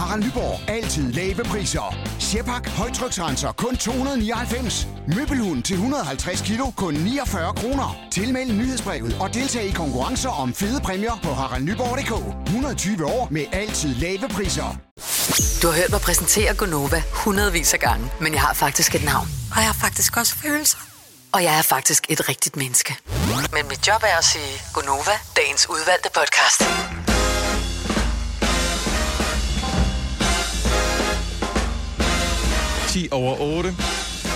[0.00, 0.70] Harald Nyborg.
[0.70, 1.96] Altid lave priser.
[2.18, 2.68] Sjehpak.
[2.68, 3.52] Højtryksrenser.
[3.52, 4.86] Kun 299.
[5.16, 6.70] Møbelhund til 150 kilo.
[6.70, 7.96] Kun 49 kroner.
[8.10, 12.46] Tilmeld nyhedsbrevet og deltag i konkurrencer om fede præmier på haraldnyborg.dk.
[12.46, 14.76] 120 år med altid lave priser.
[15.62, 19.28] Du har hørt mig præsentere Gonova hundredvis af gange, men jeg har faktisk et navn.
[19.50, 20.78] Og jeg har faktisk også følelser.
[21.32, 22.96] Og jeg er faktisk et rigtigt menneske.
[23.52, 26.60] Men mit job er at sige Gonova, dagens udvalgte podcast.–
[32.90, 33.68] 10 over 8.
[33.68, 33.76] Det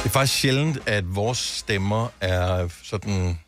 [0.05, 3.39] er faktisk sjældent, at vores stemmer er sådan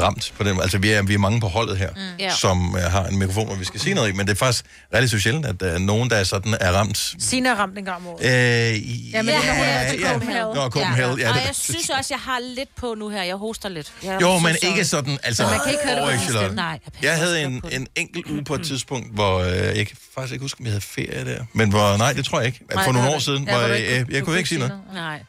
[0.00, 0.60] ramt på den.
[0.60, 2.00] Altså, vi er, vi er mange på holdet her, mm.
[2.18, 2.30] Ja.
[2.34, 4.64] som uh, har en mikrofon, hvor vi skal sige noget i, men det er faktisk
[4.94, 7.14] relativt sjældent, at er nogen, der er sådan er ramt.
[7.18, 8.24] Sina er ramt en gang om året.
[8.24, 10.12] Øh, Ja, men er, når hun er til ja.
[10.12, 10.54] Copenhagen.
[10.54, 13.22] Nå, Copenhagen, ja, og det- jeg synes også, jeg har lidt på nu her.
[13.22, 13.92] Jeg hoster lidt.
[14.04, 15.42] Jeg Jo, men ikke sådan, altså...
[15.42, 16.56] Men man kan ikke høre det stemme.
[16.56, 19.96] Nej, jeg Jeg havde en, en enkelt uge på et tidspunkt, hvor øh, jeg kan
[20.14, 21.44] faktisk ikke huske, om jeg havde ferie der.
[21.52, 22.60] Men hvor, nej, det tror jeg ikke.
[22.74, 24.58] Nej, For nogle det år siden, hvor Ja, jeg, jeg, kunne- jeg kunne ikke sige
[24.58, 24.78] noget.
[24.94, 25.20] Nej.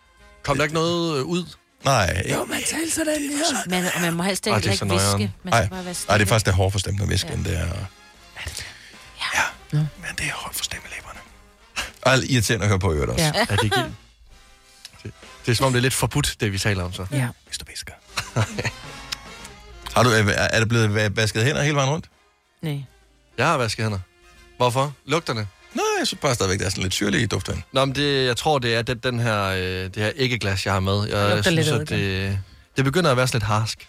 [0.43, 1.45] Kom der ikke noget ud?
[1.86, 2.34] Nej, ikke.
[2.34, 3.69] Jo, man taler sådan her.
[3.69, 5.34] Men, og man må helst ikke, det er ikke så viske.
[5.43, 7.28] Man Nej, skal bare være nej, det er faktisk det hårdt for stemmen at viske,
[7.30, 7.34] ja.
[7.36, 7.67] end det er...
[9.73, 11.19] Ja, men det er hårdt for stemmelæberne.
[12.01, 13.25] Og alt irriterende at høre på i øvrigt også.
[13.25, 13.32] Ja.
[13.49, 13.84] Ja, det, er,
[15.03, 15.13] det,
[15.45, 17.05] det er som om, det er lidt forbudt, det vi taler om så.
[17.11, 17.28] Ja.
[17.45, 17.93] Hvis du visker.
[19.95, 22.09] Har du, er er det blevet va- vasket hænder hele vejen rundt?
[22.61, 22.84] Nej.
[23.38, 23.99] Jeg har vasket hænder.
[24.57, 24.93] Hvorfor?
[25.05, 25.47] Lugterne?
[25.78, 27.63] Nej, jeg synes bare stadigvæk, der er sådan lidt syrlig i duften.
[27.71, 30.73] Nå, men det, jeg tror, det er den, den her, øh, det her æggeglas, jeg
[30.73, 31.07] har med.
[31.07, 32.39] Jeg, jeg synes, at det,
[32.78, 33.88] det begynder at være sådan lidt harsk.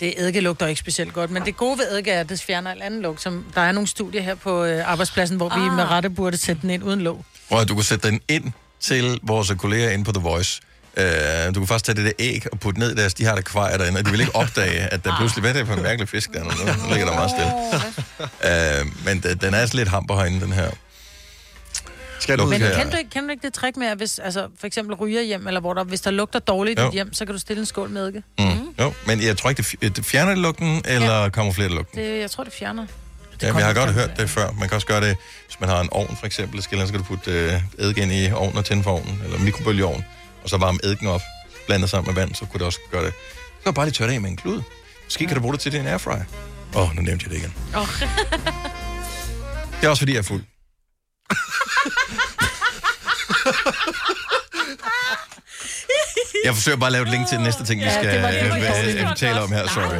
[0.00, 2.70] Det eddike lugter ikke specielt godt, men det gode ved eddike er, at det fjerner
[2.70, 3.22] al anden lugt.
[3.22, 5.64] Som, der er nogle studier her på øh, arbejdspladsen, hvor ah.
[5.64, 7.24] vi med rette burde sætte den ind uden låg.
[7.48, 10.60] Hvor du kunne sætte den ind til vores kolleger inde på The Voice.
[10.96, 13.34] Uh, du kan faktisk tage det der æg og putte ned i deres, de har
[13.34, 15.74] der kvajer derinde, og de vil ikke opdage, at der pludselig, hvad er det for
[15.74, 16.42] en mærkelig fisk der?
[16.44, 17.52] Nu Nu ligger der meget stille.
[18.82, 20.70] Uh, men den, den er sådan lidt hamper herinde, den her.
[22.20, 22.74] Skal Lugt Men her.
[22.74, 25.22] kan du, ikke, kan du ikke det trick med, at hvis altså, for eksempel ryger
[25.22, 26.86] hjem, eller hvor der, hvis der lugter dårligt i Jo.
[26.88, 28.22] dit hjem, så kan du stille en skål med eddike?
[28.38, 28.68] Mm.
[28.80, 31.28] Jo, men jeg tror ikke, det, f- det fjerner det lugten, eller ja.
[31.28, 31.98] kamuflerer det lugten.
[32.00, 32.86] Det, jeg tror, det fjerner.
[33.42, 34.50] Ja, men jeg har godt hørt det før.
[34.52, 35.16] Man kan også gøre det,
[35.46, 38.32] hvis man har en ovn for eksempel, så skal du putte øh, eddike ind i
[38.32, 40.04] ovnen og tænde for ovnen, eller mikrobølgeovn,
[40.42, 41.20] og så varme eddiken op,
[41.66, 43.12] blandet sammen med vand, så kunne det også gøre det.
[43.64, 44.62] Så bare lige tørre det af med en klud.
[45.04, 46.24] Måske kan du bruge det til din airfryer.
[46.74, 47.54] Åh, oh, nu nævnte jeg det igen.
[47.76, 47.86] Oh.
[49.80, 50.42] Det er også fordi, jeg er fuld.
[56.44, 59.02] Jeg forsøger bare at lave et link til den næste ting, vi Ja, skal det
[59.02, 59.16] øh, det.
[59.18, 59.68] tale om her.
[59.68, 59.96] Sorry.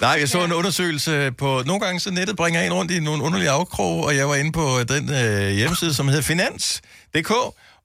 [0.00, 1.62] Nej, jeg så en undersøgelse på...
[1.66, 4.52] Nogle gange så nettet bringer en rundt i nogle underlige afkroge, og jeg var inde
[4.52, 7.32] på den øh, hjemmeside, som hedder finans.dk,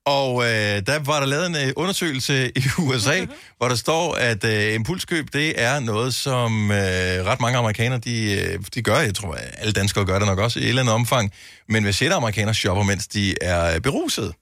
[0.06, 3.26] og øh, der var der lavet en øh, undersøgelse i USA,
[3.58, 6.78] hvor der står, at øh, impulskøb, det er noget, som øh,
[7.26, 9.00] ret mange amerikanere, de, øh, de gør.
[9.00, 11.32] Jeg tror, alle danskere gør det nok også i et eller andet omfang.
[11.70, 14.34] Men hvis et amerikanere shopper, mens de er øh, beruset.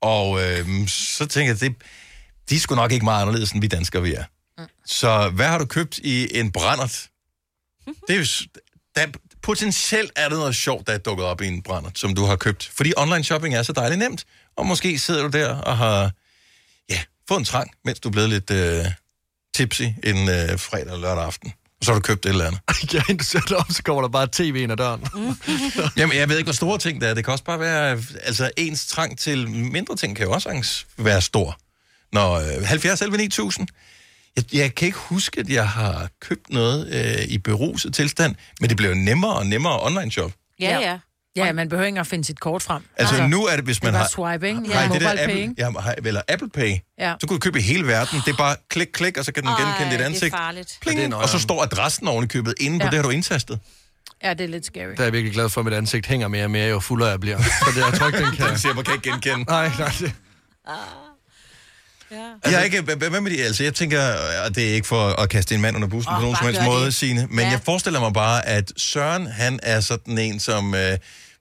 [0.00, 1.74] Og øh, så tænker jeg, det,
[2.50, 4.24] de er sgu nok ikke meget anderledes, end vi danskere vi er.
[4.86, 7.08] Så hvad har du købt i en brændert?
[8.08, 8.24] Det er jo,
[8.96, 9.06] der,
[9.42, 12.36] potentielt er det noget sjovt, der er dukket op i en brændert, som du har
[12.36, 12.70] købt.
[12.76, 14.24] Fordi online shopping er så dejligt nemt.
[14.58, 16.10] Og måske sidder du der og har
[16.90, 18.84] ja, fået en trang, mens du er blevet lidt øh,
[19.54, 21.52] tipsy en øh, fredag eller lørdag aften.
[21.80, 22.60] Og så har du købt et eller andet.
[22.94, 25.04] ja, inden du sætter op, så kommer der bare tv ind ad døren.
[25.96, 27.14] Jamen, jeg ved ikke, hvor store ting det er.
[27.14, 28.02] Det kan også bare være...
[28.22, 31.58] Altså, ens trang til mindre ting kan jo også være stor.
[32.12, 33.68] Når øh, 70 11 9000...
[34.36, 38.68] Jeg, jeg kan ikke huske, at jeg har købt noget øh, i beruset tilstand, men
[38.68, 40.32] det bliver jo nemmere og nemmere online shop.
[40.60, 40.98] Ja, ja.
[41.46, 42.82] Ja, man behøver ikke engang finde sit kort frem.
[42.96, 44.08] Altså, nu er det, hvis man det er har...
[44.08, 44.60] swipe, ikke?
[44.68, 45.54] Ja, det der pay, Apple,
[45.86, 47.14] ja, eller Apple Pay, Ja.
[47.20, 48.20] så kan du købe i hele verden.
[48.26, 50.34] Det er bare klik, klik, og så kan den genkende dit det er ansigt.
[50.36, 50.78] farligt.
[50.80, 52.90] Pling, Ja, det er og så står adressen oven i købet inde på Ja.
[52.90, 53.58] det, har du indtastet.
[54.24, 54.84] Ja, det er lidt scary.
[54.84, 57.08] Der er jeg virkelig glad for, at mit ansigt hænger mere og mere, jo fuldere
[57.10, 57.38] jeg bliver.
[57.42, 58.48] Så det, jeg tror ikke, den kan...
[58.48, 59.44] Den siger, man kan ikke genkende.
[59.44, 59.92] Nej, nej.
[60.00, 60.12] Det...
[62.10, 63.40] Altså, jeg er ikke, hvad med det?
[63.40, 64.00] Altså, jeg tænker,
[64.44, 66.46] og det er ikke for at kaste en mand under bussen oh, på nogen som
[66.46, 66.92] helst måde.
[66.92, 67.50] Signe, men Ja.
[67.50, 70.74] jeg forestiller mig bare, at Søren, han er sådan en, som...
[70.74, 70.96] Øh,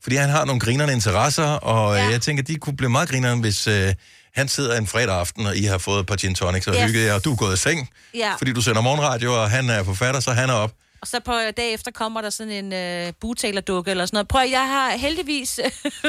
[0.08, 2.03] fordi han har nogle grinerende interesser, og ja.
[2.10, 3.93] jeg tænker, de kunne blive meget grinerende, hvis øh,
[4.36, 6.84] han sidder en fredag aften, og I har fået et par gin tonics og Yes.
[6.84, 8.34] hygget jer, og du er gået i seng, Ja.
[8.38, 10.74] fordi du sender morgenradio, og han er forfatter, så han er op.
[11.01, 14.28] Og så på øh, dag efter kommer der sådan en øh, butalerdukke eller sådan noget.
[14.28, 15.60] Prøv, jeg har heldigvis...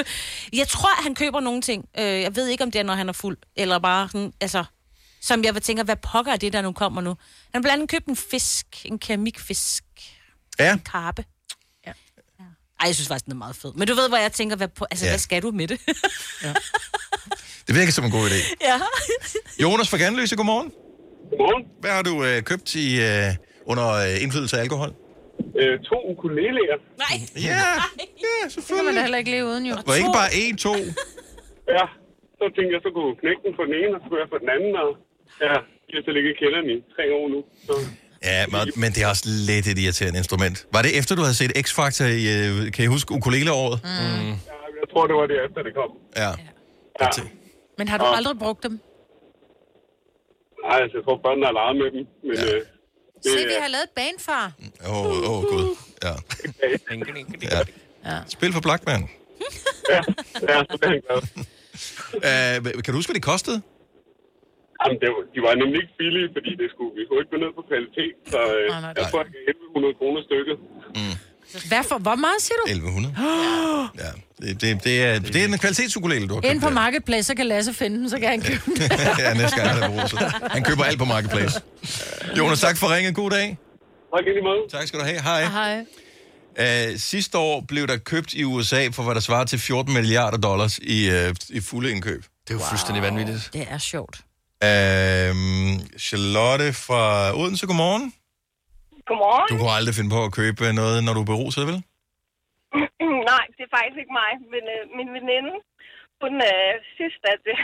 [0.60, 1.84] jeg tror, han køber nogle ting.
[1.98, 4.64] Øh, jeg ved ikke, om det er, når han er fuld, eller bare sådan, altså...
[5.22, 7.08] Som jeg vil tænke, hvad pokker er det, der nu kommer nu?
[7.10, 7.16] Han
[7.54, 9.84] har blandt andet købt en fisk, en keramikfisk,
[10.58, 10.72] Ja.
[10.72, 11.24] en karpe.
[12.80, 12.84] Ja.
[12.84, 13.72] Ej, jeg synes faktisk, den er meget fed.
[13.78, 15.10] Men du ved, hvor jeg tænker, hvad, på, altså, Ja.
[15.12, 15.78] hvad skal du med det?
[17.66, 18.40] Det virker som en god idé.
[18.70, 18.76] ja.
[19.62, 20.68] Jonas fra Ganløse, godmorgen.
[21.30, 21.62] Godmorgen.
[21.82, 23.28] Hvad har du øh, købt i, øh,
[23.70, 24.90] under øh, indflydelse af alkohol?
[25.60, 26.76] Øh, to ukuleleer.
[27.04, 27.16] Nej.
[27.48, 29.74] Ja, ja, Det kan man da heller ikke leve uden, jo.
[29.88, 30.72] Var ikke bare én, to?
[31.76, 31.84] Ja,
[32.40, 34.30] så tænkte jeg, så kunne jeg knække den på den ene, og så kunne jeg
[34.34, 34.88] på den anden, og
[35.46, 35.54] ja,
[35.86, 37.40] de har så ligget i kælderen i tre år nu.
[37.66, 37.74] Så.
[38.24, 40.66] Ja, men, men det er også lidt et irriterende instrument.
[40.72, 43.80] Var det efter, du havde set X-Factor i, øh, kan I huske, ukulele-året?
[43.84, 43.88] Mm.
[43.88, 44.34] Ja,
[44.80, 45.90] jeg tror, det var det efter, det kom.
[46.16, 46.30] Ja.
[47.00, 47.08] Ja.
[47.78, 48.80] Men har du aldrig brugt dem?
[50.64, 52.54] Nej, altså, jeg tror, børnene har leget med dem, men ja.
[52.54, 52.60] øh,
[53.22, 54.52] det, Se, vi har lavet et band, far.
[54.88, 55.76] Åh, oh, oh, gud.
[56.02, 56.14] Ja.
[57.56, 57.60] ja.
[58.10, 58.18] Ja.
[58.28, 59.08] Spil for Blackman.
[59.90, 60.00] ja,
[60.48, 61.22] ja, så det er han glad.
[62.14, 63.62] Uh, kan du huske, hvad det kostede?
[64.80, 67.38] Jamen, det var, de var nemlig ikke billige, fordi det skulle, vi skulle ikke gå
[67.44, 70.56] ned på kvalitet, så øh, Nej, nej, jeg tror, jeg gav 1100 kroner stykket.
[71.70, 72.64] Hvad for, hvor meget siger du?
[72.70, 73.14] 1100.
[74.04, 74.10] Ja,
[74.42, 76.52] det, det, det, er, det er en kvalitetsukulele, du har købt.
[76.52, 78.74] Ind på Marketplace, så kan Lasse finde den, så kan han købe den.
[79.24, 80.18] ja, næste gang han er beruset.
[80.50, 81.54] Han køber alt på Marketplace.
[82.38, 83.14] Jonas, tak for ringen.
[83.14, 83.58] God dag.
[84.14, 84.60] Tak i lige måde.
[84.70, 85.20] Tak skal du have.
[85.22, 85.44] Hej.
[85.44, 85.84] Hej.
[86.60, 90.38] Uh, sidste år blev der købt i USA for, hvad der svarer til 14 milliarder
[90.38, 92.22] dollars i, uh, i fulde indkøb.
[92.22, 92.68] Det er jo wow.
[92.68, 93.50] fuldstændig vanvittigt.
[93.52, 94.20] Det er sjovt.
[94.66, 95.32] Uh,
[96.06, 97.02] Charlotte fra
[97.40, 98.04] Odense, godmorgen.
[99.08, 99.46] Godmorgen.
[99.50, 101.78] Du kunne aldrig finde på at købe noget, når du er beruset, vel?
[103.32, 105.54] Nej, det er faktisk ikke mig, men øh, min veninde,
[106.22, 107.58] hun øh, sidst, at øh,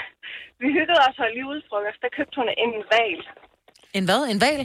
[0.60, 3.20] vi hyggede os og lige udfrokost, der købte hun en val.
[3.98, 4.20] En hvad?
[4.32, 4.60] En val?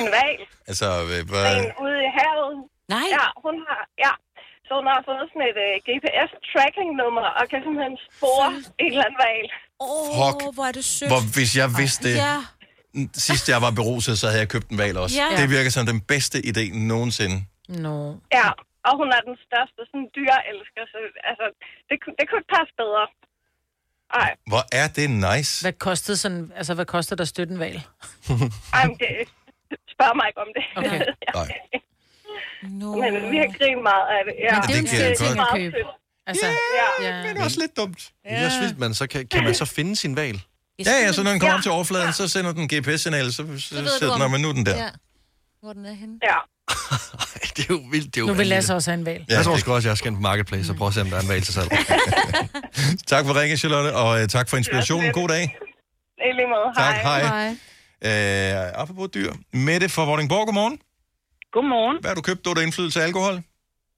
[0.00, 0.38] En val.
[0.70, 1.44] Altså, øh, hvad?
[1.58, 2.54] En ude i havet.
[2.94, 3.08] Nej.
[3.16, 4.12] Ja, hun har, ja.
[4.66, 8.48] Så hun har fået sådan et uh, GPS-tracking-nummer, og kan simpelthen spore
[8.82, 9.46] en eller anden val.
[9.86, 10.38] Åh, Fuck.
[10.56, 11.10] hvor er det sødt.
[11.12, 12.36] Hvor, hvis jeg vidste det, Ja.
[13.28, 15.14] sidst jeg var beruset, så havde jeg købt en valg også.
[15.22, 15.28] Ja.
[15.40, 16.62] Det virker som den bedste idé
[16.92, 17.36] nogensinde.
[17.84, 17.96] No.
[18.38, 18.48] Ja,
[18.88, 20.98] og hun er den største sådan dyrelsker, så
[21.30, 21.46] altså,
[21.88, 23.04] det, kunne- det kunne ikke passe bedre.
[24.22, 25.52] Ej, Hvor er det nice.
[25.64, 27.76] Hvad kostede sådan, altså hvad koster der støtte en val?
[28.76, 29.08] ej men det,
[29.94, 30.64] spørg mig ikke om det.
[30.80, 31.00] Okay.
[31.38, 31.48] Nej.
[32.62, 32.88] No.
[33.02, 34.34] Men vi har grinet meget af det.
[34.44, 34.52] Ja.
[34.54, 35.30] Men det er jo en kan jeg fed ting godt.
[35.30, 35.76] at meget købe.
[36.26, 37.08] Altså, Ja.
[37.08, 37.22] ja.
[37.22, 38.10] Men det er også lidt dumt.
[38.24, 38.30] Ja.
[38.34, 40.38] Det er også vildt, man så kan, kan man så finde sin valg?
[40.86, 41.62] Ja, ja, så når den kommer Ja.
[41.62, 44.76] til overfladen, så sender den GPS-signal, så, så, så om- når man nu den der.
[44.84, 44.88] Ja.
[45.62, 46.18] Hvor den er henne.
[46.22, 46.36] Ja.
[47.56, 48.06] Det er jo vildt.
[48.14, 48.46] Det er jo Nu vil.
[48.46, 49.24] Lasse også have en val.
[49.30, 51.16] Ja, Jeg tror også, jeg skal ind på Marketplace og prøve at se, om der
[51.16, 51.70] er en valg til salg.
[53.12, 55.12] Tak for ringen, Charlotte, og uh, tak for inspirationen.
[55.12, 55.42] God dag.
[56.18, 56.74] I lige måde.
[56.76, 57.22] Tak, Hej.
[57.22, 57.48] hej.
[58.04, 59.32] Uh, apropos dyr.
[59.52, 60.78] Mette fra Vordingborg, godmorgen.
[61.56, 61.96] Godmorgen.
[62.02, 63.36] Hvad har du købt, du der indflydelse af alkohol?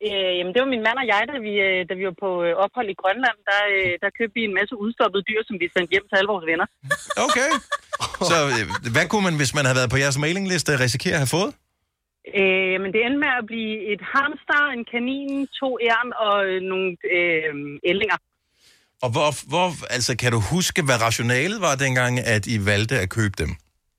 [0.06, 2.30] Øh, jamen, det var min mand og jeg, da vi, øh, da vi var på
[2.46, 3.38] øh, ophold i Grønland.
[3.50, 6.30] Der, øh, der købte vi en masse udstoppede dyr, som vi sendte hjem til alle
[6.34, 6.66] vores venner.
[7.26, 7.50] Okay.
[8.30, 11.34] Så øh, hvad kunne man, hvis man havde været på jeres mailingliste, risikere at have
[11.38, 11.50] fået?
[12.40, 15.30] Øh, men det endte med at blive et hamster, en kanin,
[15.60, 17.52] to æren og øh, nogle øh,
[17.90, 18.18] ællinger.
[19.04, 23.08] Og hvor, hvor, altså, kan du huske, hvad rationalet var dengang, at I valgte at
[23.18, 23.50] købe dem?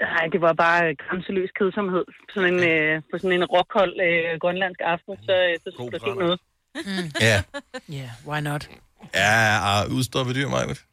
[0.02, 2.04] Nej, det var bare grænseløs kedsomhed.
[2.34, 6.00] Sådan en, øh, på sådan en rockhold øh, grønlandsk aften, så, øh, så skulle der
[6.06, 6.40] ske noget.
[6.76, 7.12] Mm.
[7.30, 7.42] Ja.
[7.94, 8.70] Yeah, why not?
[9.16, 10.84] Ja, og udstoppet dyr, Majbet.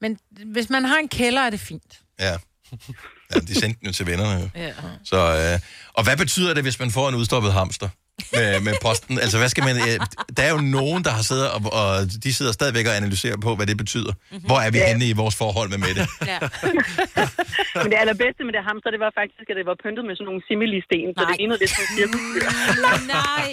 [0.00, 0.18] Men
[0.52, 2.00] hvis man har en kælder, er det fint.
[2.20, 2.32] Ja.
[3.34, 4.50] Ja, de sendte den jo til vennerne.
[4.56, 4.72] Ja.
[5.04, 5.60] Så, øh,
[5.94, 7.88] og hvad betyder det, hvis man får en udstoppet hamster
[8.32, 9.18] med, med posten?
[9.18, 9.76] Altså, hvad skal man...
[9.76, 10.00] Øh,
[10.36, 13.56] der er jo nogen, der har siddet, og, og de sidder stadigvæk og analyserer på,
[13.56, 14.12] hvad det betyder.
[14.12, 14.46] Mm-hmm.
[14.46, 14.88] Hvor er vi Ja.
[14.88, 16.06] henne i vores forhold med Mette?
[16.26, 16.38] Ja.
[17.84, 20.28] Men det allerbedste med det hamster, det var faktisk, at det var pyntet med sådan
[20.30, 22.48] nogle simili-sten, så det lignede lidt som en cirkusdyr.
[23.16, 23.48] Nej.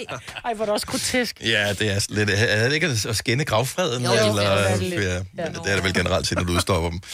[0.46, 1.34] Ej, hvor er det også grotesk.
[1.54, 2.28] Ja, det er lidt...
[2.60, 4.00] Er det ikke at skænde gravfreden?
[4.06, 5.02] Jo, eller, det er det lidt.
[5.10, 7.00] ja, men det er det vel generelt set, når du udstopper dem.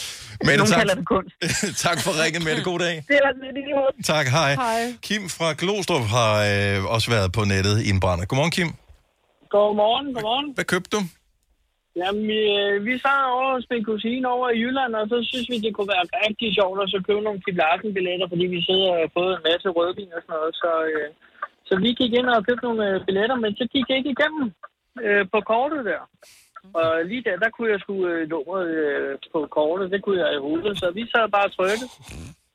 [0.45, 1.33] Mette, Nogle tak, kalder det kunst.
[1.85, 2.61] tak for ringen, Mette.
[2.69, 2.95] God dag.
[3.11, 3.93] Det var lidt i lige måde.
[4.13, 4.51] Tak, hej.
[4.55, 4.81] Hej.
[5.01, 8.25] Kim fra Glostrup har øh, også været på nettet i en brænder.
[8.25, 8.69] Godmorgen, Kim.
[9.55, 10.47] Godmorgen, godmorgen.
[10.55, 11.01] Hvad købte du?
[11.99, 15.47] Jamen, vi, øh, vi sad over hos min kusine over i Jylland, og så synes
[15.51, 18.87] vi, det kunne være rigtig sjovt at så købe nogle Kim Larsen-billetter, fordi vi sidder
[18.93, 20.53] og har fået en masse rødvin og sådan noget.
[20.63, 21.09] Så, øh,
[21.67, 24.45] så vi gik ind og købte nogle øh, billetter, men så gik jeg ikke igennem
[25.05, 26.01] øh, på kortet der.
[26.79, 30.29] Og lige der, der kunne jeg sgu øh, nummeret øh, på kortet, det kunne jeg
[30.33, 31.89] i hovedet, så vi sad bare og trykkede.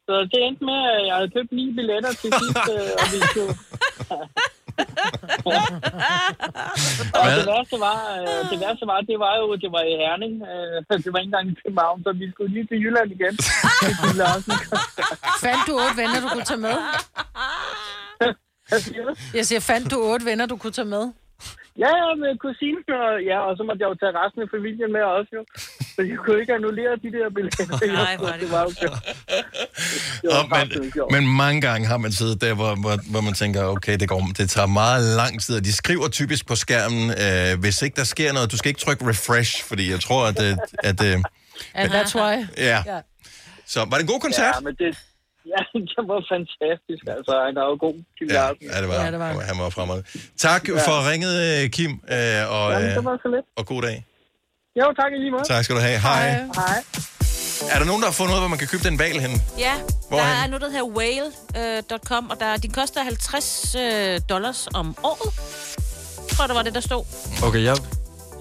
[0.07, 3.19] Så det endte med, at jeg havde købt ni billetter til sidst, øh, og vi
[3.31, 3.55] skulle...
[7.19, 10.35] og det værste var, øh, det værste var, det var jo, det var i Herning.
[10.53, 13.35] Øh, det var ikke engang i København, så vi skulle lige til Jylland igen.
[15.45, 16.77] Fandt du otte venner, du kunne tage med?
[19.35, 21.13] Jeg siger, fandt du otte venner, du kunne tage med?
[21.79, 24.93] Ja, ja, med kusinen, og, ja, og så måtte jeg jo tage resten af familien
[24.97, 25.43] med også, jo.
[25.95, 27.87] Så jeg kunne ikke annullere de der billetter.
[28.03, 28.41] Nej, var det.
[28.41, 28.71] det var jo.
[30.23, 30.69] Det var Og, men,
[31.15, 34.21] men mange gange har man siddet der, hvor, hvor, hvor man tænker, okay, det, går,
[34.39, 38.05] det tager meget lang tid, og de skriver typisk på skærmen, øh, hvis ikke der
[38.05, 40.43] sker noget, du skal ikke trykke refresh, fordi jeg tror, at...
[40.47, 40.57] øh,
[40.91, 41.19] at øh,
[41.75, 42.47] And that's why.
[42.57, 42.83] Ja.
[43.67, 44.55] Så var det en god koncert?
[44.55, 44.99] Ja, men det,
[45.53, 45.61] ja,
[45.97, 47.03] det var fantastisk.
[47.17, 48.67] Altså, han er jo god, Kim Ja, Larsen.
[48.73, 49.31] ja, det var, ja, det var.
[49.51, 50.01] han var fremad.
[50.47, 50.75] Tak ja.
[50.89, 53.47] for ringet, øh, Kim, øh, og, Jamen, det øh, var så lidt.
[53.61, 53.97] og god dag.
[54.81, 55.45] Jo, tak i lige måde.
[55.53, 55.99] Tak skal du have.
[56.09, 56.27] Hej.
[56.61, 56.79] Hej.
[57.75, 59.33] Er der nogen, der har fundet ud af, hvor man kan købe den val hen?
[59.67, 59.75] Ja,
[60.09, 60.27] Hvorhen?
[60.29, 65.31] der er noget, der hedder whale.com, og der, de koster 50 øh, dollars om året.
[66.29, 67.05] Jeg tror, det var det, der stod.
[67.49, 67.77] Okay, jeg,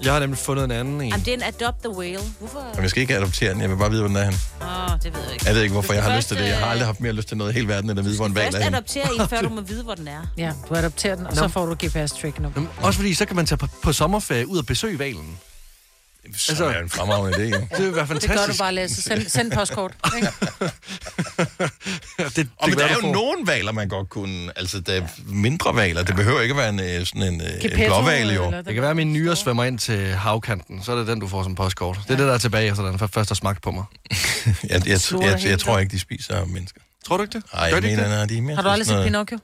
[0.04, 1.08] jeg har nemlig fundet en anden en.
[1.08, 2.18] Jamen, det er en Adopt the Whale.
[2.38, 2.60] Hvorfor?
[2.60, 4.34] Jamen, jeg skal ikke adoptere den, jeg vil bare vide, hvor den er hen.
[4.62, 5.46] Åh, oh, det ved jeg ikke.
[5.46, 6.42] Jeg ved ikke, hvorfor Du jeg skal har lyst til det.
[6.44, 8.16] Jeg har først, aldrig haft mere lyst til noget i hele verden, end at vide,
[8.16, 8.74] hvor en val Først er hen.
[8.74, 10.20] adoptere en, før du må vide, hvor den er.
[10.38, 12.52] Ja, du adopterer den, og så får du GPS-tracken op.
[12.56, 15.38] Jamen, Også fordi, så kan man tage på, på sommerferie ud og besøge valen.
[16.24, 17.66] Altså, det er en fremragende idé, jo.
[17.76, 18.32] Det vil være fantastisk.
[18.32, 19.02] Det gør du bare, Lasse.
[19.02, 19.94] Send, send postkort.
[20.16, 20.28] Ikke?
[22.18, 23.12] det, det Og men der er jo får.
[23.12, 24.58] nogle valer, man godt kunne...
[24.58, 26.02] Altså, der er mindre valer.
[26.02, 28.52] Det behøver ikke at være en, øh, sådan en, øh, en Gepetto, blåval, jo.
[28.52, 30.82] Det kan være, at min nyre svømmer ind til havkanten.
[30.82, 31.98] Så er det den, du får som postkort.
[32.08, 33.84] Det er det, der er tilbage, efter den først har smagt på mig.
[34.46, 36.80] Jeg, jeg, jeg, jeg, jeg tror ikke, de spiser mennesker.
[37.06, 37.44] Tror du ikke det?
[37.54, 38.18] Nej, jeg de ikke mener, det?
[38.18, 39.38] nej, de er mere Har du aldrig set Pinocchio?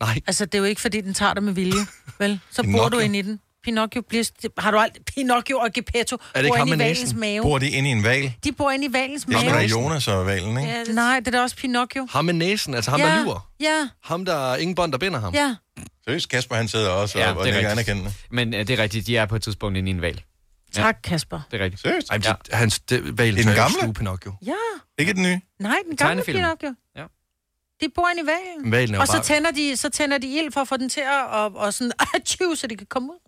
[0.00, 0.20] Nej.
[0.26, 1.86] Altså, det er jo ikke, fordi den tager dig med vilje,
[2.18, 2.40] vel?
[2.50, 3.40] Så bor du ind i den.
[3.66, 4.24] Pinocchio bliver...
[4.58, 5.02] Har du aldrig...
[5.04, 7.42] Pinocchio og Geppetto Er det bor inde i valens mave.
[7.42, 8.34] Bor de inde i en val?
[8.44, 9.68] De bor inde i valens Det er mave.
[9.68, 10.70] sgu da Jonas og valen, ikke?
[10.72, 10.94] Ja, det...
[10.94, 12.06] Nej, det er da også Pinocchio.
[12.10, 13.06] Ham med næsen, altså ham, ja.
[13.06, 13.50] der lyver.
[13.60, 15.34] Ja, Ham, der er ingen bånd, der binder ham.
[15.34, 15.54] ja.
[16.04, 18.12] Seriøst, Kasper han sidder også Ja, og, og det er nikker anerkendende.
[18.30, 20.22] Men uh, det er rigtigt, de er på et tidspunkt inde i en valg.
[20.72, 21.40] Tak, Kasper.
[21.50, 21.82] Det er rigtigt.
[21.82, 22.10] Seriøst?
[22.10, 22.32] Ej, ja.
[22.52, 23.94] hans det, valen I den gamle?
[23.94, 24.32] Pinocchio.
[24.46, 24.52] Ja.
[24.98, 25.40] Ikke den nye?
[25.60, 26.38] Nej, den gamle Tegnefilm.
[26.38, 26.74] Pinocchio.
[26.96, 27.02] Ja.
[27.80, 28.72] De bor inde i valen.
[28.72, 30.88] Valen er Og så bare- tænder, de, så tænder de ild for at få den
[30.88, 33.18] til at og, og sådan, atju, så de kan komme ud.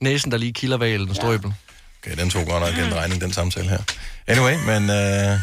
[0.00, 1.54] Næsen, der lige kilder valen, strøbel.
[2.02, 3.82] Okay, den tog godt nok en regning, den samtale her.
[4.26, 4.90] Anyway, men...
[4.90, 5.38] Øh,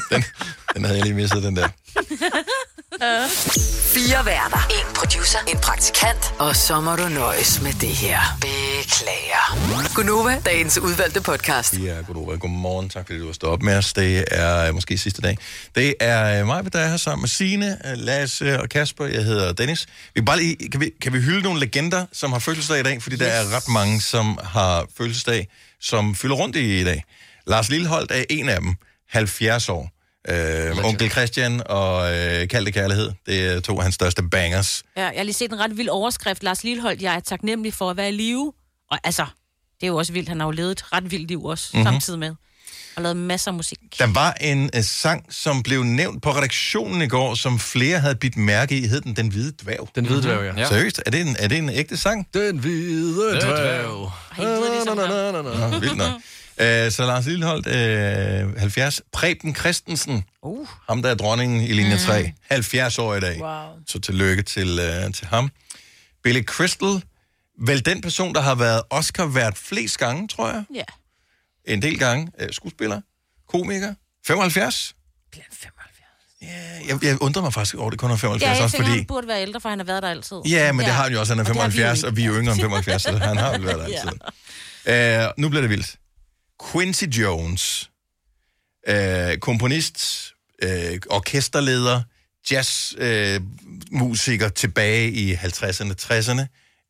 [0.10, 0.24] den,
[0.74, 1.68] den havde jeg lige misset, den der.
[3.94, 4.66] Fire værter.
[4.70, 5.38] En producer.
[5.48, 6.34] En praktikant.
[6.38, 8.18] Og så må du nøjes med det her.
[8.40, 9.94] Beklager.
[9.94, 11.78] Gunova, dagens udvalgte podcast.
[11.78, 12.38] Ja, goddag.
[12.38, 12.88] Godmorgen.
[12.88, 13.92] Tak fordi du har stået op med os.
[13.92, 15.38] Det er øh, måske sidste dag.
[15.74, 19.06] Det er øh, mig, der er her sammen med Signe, øh, Lasse og Kasper.
[19.06, 19.86] Jeg hedder Dennis.
[19.86, 22.82] Vi kan, bare lige, kan, vi, kan vi hylde nogle legender, som har fødselsdag i
[22.82, 23.02] dag?
[23.02, 25.48] Fordi der er ret mange, som har fødselsdag,
[25.80, 27.04] som fylder rundt i i dag.
[27.46, 28.74] Lars Lilleholdt er en af dem.
[29.10, 30.01] 70 år.
[30.28, 33.10] Øh, onkel Christian og øh, Kaldte Kærlighed.
[33.26, 34.82] Det er to af hans største bangers.
[34.96, 36.42] Ja, jeg har lige set en ret vild overskrift.
[36.42, 38.52] Lars Lilleholdt, jeg er taknemmelig for at være i live.
[38.90, 39.26] Og altså,
[39.80, 40.28] det er jo også vildt.
[40.28, 41.78] Han har jo levet et ret vildt liv også, Mhm.
[41.80, 41.92] mm-hmm.
[41.94, 42.34] samtidig med.
[42.96, 43.78] Og lavet masser af musik.
[43.98, 48.14] Der var en uh, sang, som blev nævnt på redaktionen i går, som flere havde
[48.14, 48.86] bidt mærke i.
[48.86, 49.88] Hed den Den Hvide Dværg?
[49.94, 50.60] Den hvide dværg, ja.
[50.62, 50.68] Ja.
[50.68, 51.02] Seriøst?
[51.06, 52.26] Er det, en, er det en ægte sang?
[52.34, 54.12] Den hvide dværg.
[54.38, 56.10] Nå, vildt nok.
[56.62, 59.00] Uh, så Lars Lilleholdt, uh, 70.
[59.12, 60.68] Preben Christensen, uh.
[60.88, 63.40] ham der er dronningen i linje 3, 70 år i dag.
[63.40, 63.78] Wow.
[63.86, 65.50] Så tillykke til, uh, til ham.
[66.22, 67.02] Billy Crystal,
[67.58, 70.64] vel den person, der har været Oscar-vært flest gange, tror jeg.
[70.74, 70.84] Ja.
[71.64, 72.28] En del gange.
[72.42, 73.00] Uh, skuespiller,
[73.48, 73.94] komiker,
[74.26, 74.94] 75.
[76.42, 76.48] Ja,
[76.88, 78.90] jeg, jeg undrer mig faktisk over, det kun er 75 Ja, også, fordi...
[78.90, 80.36] han burde være ældre, for han har været der altid.
[80.48, 81.34] Ja, men det har han jo også.
[81.34, 82.08] Han er Og det har vi jo 75, ikke.
[82.08, 83.84] og vi er yngre end 75, så han har vel været der
[84.86, 85.26] altid.
[85.26, 85.96] Uh, nu bliver det vildt.
[86.70, 87.90] Quincy Jones.
[88.88, 90.32] øh, komponist,
[90.62, 92.02] øh, orkesterleder,
[92.50, 93.40] jazzmusiker øh,
[93.92, 96.46] musiker tilbage i 50'erne, 60'erne.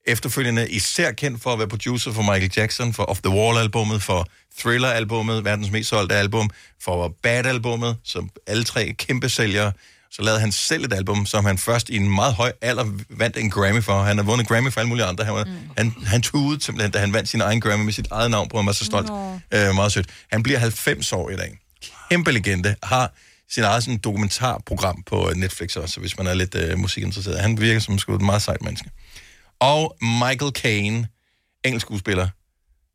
[0.07, 4.29] Efterfølgende især kendt for at være producer for Michael Jackson, for Off the Wall-albummet, for
[4.59, 6.51] Thriller-albummet, verdens mest solgte album,
[6.81, 9.73] for Bad-albummet, som alle tre kæmpe sælgere.
[10.13, 13.37] Så lavede han selv et album, som han først i en meget høj alder vandt
[13.37, 14.03] en Grammy for.
[14.03, 15.25] Han har vundet Grammy for alle mulige andre.
[15.25, 15.53] Han, var, mm.
[15.77, 18.57] han, han tudede simpelthen, da han vandt sin egen Grammy med sit eget navn på.
[18.57, 19.11] Han var så stolt.
[19.55, 20.07] Øh, meget sødt.
[20.33, 21.59] Han bliver 90 år i dag.
[22.11, 22.77] Kæmpe legende.
[22.83, 23.13] Har
[23.51, 27.41] sin eget sådan, dokumentarprogram på øh, Netflix også, hvis man er lidt øh, musikinteresseret.
[27.41, 28.91] Han virker som sgu et meget sejt menneske.
[29.61, 31.09] Og Michael Caine,
[31.65, 32.29] engelsk skuespiller,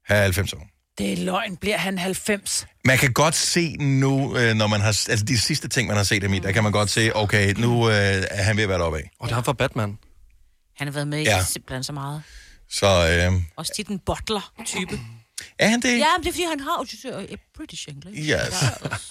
[0.09, 0.76] er 90 år.
[0.97, 1.57] Det er løgn.
[1.57, 2.67] Bliver han 90?
[2.85, 4.87] Man kan godt se nu, øh, når man har...
[4.87, 7.53] Altså de sidste ting, man har set ham i, der kan man godt se, okay,
[7.53, 7.93] nu øh,
[8.31, 9.09] er han ved at være deroppe af.
[9.19, 9.97] Og det har for Batman.
[10.77, 11.43] Han har været med i Ja.
[11.43, 12.21] simpelthen så meget.
[12.69, 12.87] Så
[13.31, 14.99] øh, Også tit en butler-type.
[15.59, 15.89] Er han det?
[15.89, 17.23] Ja, men det er fordi, han har jo uh,
[17.57, 18.29] British English.
[18.29, 18.63] Yes.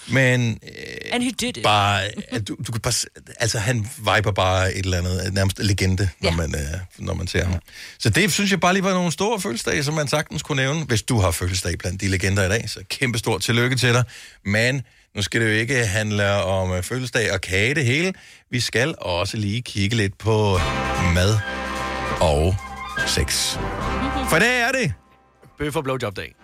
[0.09, 1.63] Men øh, And he did it.
[1.63, 2.03] bare,
[2.49, 2.93] du, du kan bare...
[3.41, 6.37] Altså, han viber bare et eller andet, nærmest legende, når, Ja.
[6.37, 7.61] man, øh, når man ser ham.
[7.99, 10.85] Så det synes jeg bare lige var nogle store fødselsdage, som man sagtens kunne nævne.
[10.85, 14.05] Hvis du har fødselsdag blandt de legender i dag, så kæmpe stort tillykke til dig.
[14.45, 14.83] Men
[15.17, 18.13] nu skal det jo ikke handle om øh, fødselsdag og kage det hele.
[18.51, 20.59] Vi skal også lige kigge lidt på
[21.15, 21.39] mad
[22.21, 22.57] og
[23.07, 23.53] sex.
[24.31, 24.93] For det er det.
[25.59, 26.35] Bøf og blowjob-dag.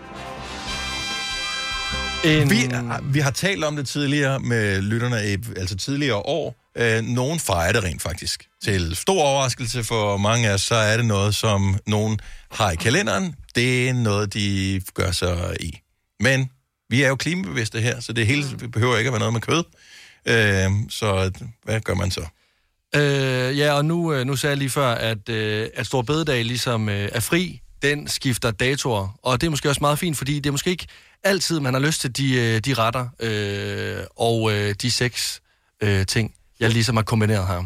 [2.25, 2.51] En...
[2.51, 2.57] Vi,
[3.03, 6.57] vi har talt om det tidligere med lytterne, i, altså tidligere år.
[6.77, 8.49] Øh, nogen fejrer det rent faktisk.
[8.65, 12.77] Til stor overraskelse for mange af os, så er det noget, som nogen har i
[12.77, 13.35] kalenderen.
[13.55, 15.79] Det er noget, de gør sig i.
[16.21, 16.51] Men
[16.91, 19.65] vi er jo klimabevidste her, så det hele behøver ikke at være noget med kød.
[20.27, 21.31] Øh, så
[21.65, 22.27] hvad gør man så?
[22.95, 26.45] Øh, ja, og nu, øh, nu sagde jeg lige før, at, øh, at Stor Bededag
[26.45, 27.62] ligesom øh, er fri.
[27.83, 30.87] Den skifter datoer, og det er måske også meget fint, fordi det er måske ikke
[31.24, 35.41] altid, man har lyst til de, øh, de retter øh, og øh, de seks
[35.83, 37.64] øh, ting, jeg ligesom har kombineret her.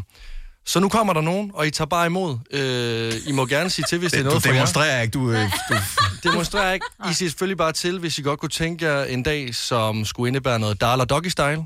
[0.66, 2.38] Så nu kommer der nogen, og I tager bare imod.
[2.50, 4.54] Øh, I må gerne sige til, hvis det, Det- er noget du for jer.
[4.54, 5.74] demonstrerer ikke, du, øh, du...
[6.30, 6.86] demonstrerer ikke.
[7.10, 10.28] I siger selvfølgelig bare til, hvis I godt kunne tænke jer en dag, som skulle
[10.28, 11.64] indebære noget dal og doggy style.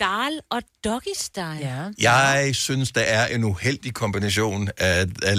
[0.00, 1.92] Dal og doggy style.
[2.00, 2.12] Ja.
[2.42, 5.36] Jeg synes, der er en uheldig kombination af, af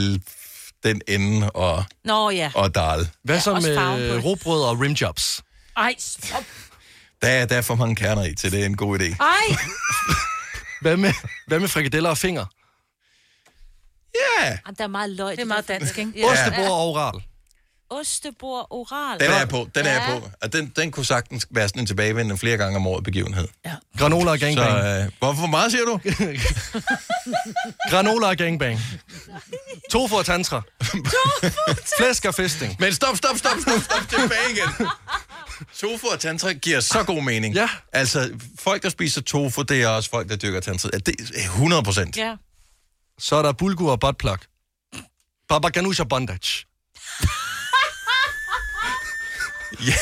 [0.84, 2.52] den ende og, Nå ja.
[2.56, 3.10] og dal.
[3.24, 4.24] Hvad så også farven på med det.
[4.26, 5.42] råbrød og rimjobs?
[5.78, 6.44] Ej, stop.
[7.22, 9.16] Der, er- der er for mange kerner i, til det er en god idé.
[9.24, 9.56] Ej,
[10.82, 11.14] Hvad med,
[11.48, 12.46] hvad med frikadeller og finger?
[14.16, 14.46] Ja!
[14.66, 15.36] Jamen, der er meget løg.
[15.36, 16.12] Det er meget dansk, ikke?
[16.16, 16.26] Ja.
[16.32, 17.22] Ostebord og oral.
[17.92, 19.20] Ostebord oral.
[19.20, 20.20] Den er jeg på, den er jeg Ja.
[20.20, 20.30] på.
[20.42, 23.48] Og den, den kunne sagtens være sådan en tilbagevendende flere gange om året begivenhed.
[23.98, 24.86] Granola og Så gangbang.
[24.86, 26.00] øh, hvor, hvor meget siger du?
[27.92, 28.80] Granola og gangbang.
[29.92, 30.62] Tofu og tantra.
[31.98, 32.76] Flæsk og fisting.
[32.80, 34.88] Men stop, stop, stop, stop, stop, tilbage igen.
[35.80, 37.56] Tofu og tantra giver så god mening.
[37.56, 37.70] Ja.
[37.94, 40.90] Altså, folk, der spiser tofu, det er også folk, der dyrker tantra.
[40.94, 42.18] Ja, Det er 100 procent.
[42.18, 42.36] Ja.
[43.20, 44.38] Så er der bulgur og buttplug.
[45.50, 46.66] Baba ganoush og bondage.
[49.80, 49.94] Ja.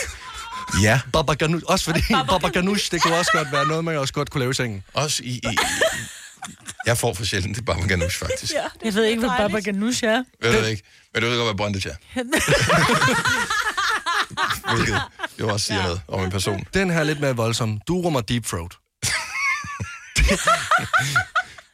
[0.82, 1.02] ja.
[1.14, 1.66] Baba ganoush.
[1.68, 4.52] Også fordi baba ganoush, det kunne også godt være noget, man også godt kunne lave
[4.52, 4.84] i sengen.
[4.94, 5.30] Også i...
[5.30, 5.58] i
[6.86, 8.54] jeg får for sjældent det baba ganoush, faktisk.
[8.54, 10.24] Ja, jeg ved ikke, hvad Baba Ganoush er.
[10.42, 10.84] Ved du ikke?
[11.14, 11.96] Men du ved godt, hvad bondage er.
[14.76, 15.02] Hvilket
[15.40, 16.64] jo også siger noget om en person.
[16.74, 17.82] Den her er lidt mere voldsom.
[17.88, 18.74] Durum og deep throat.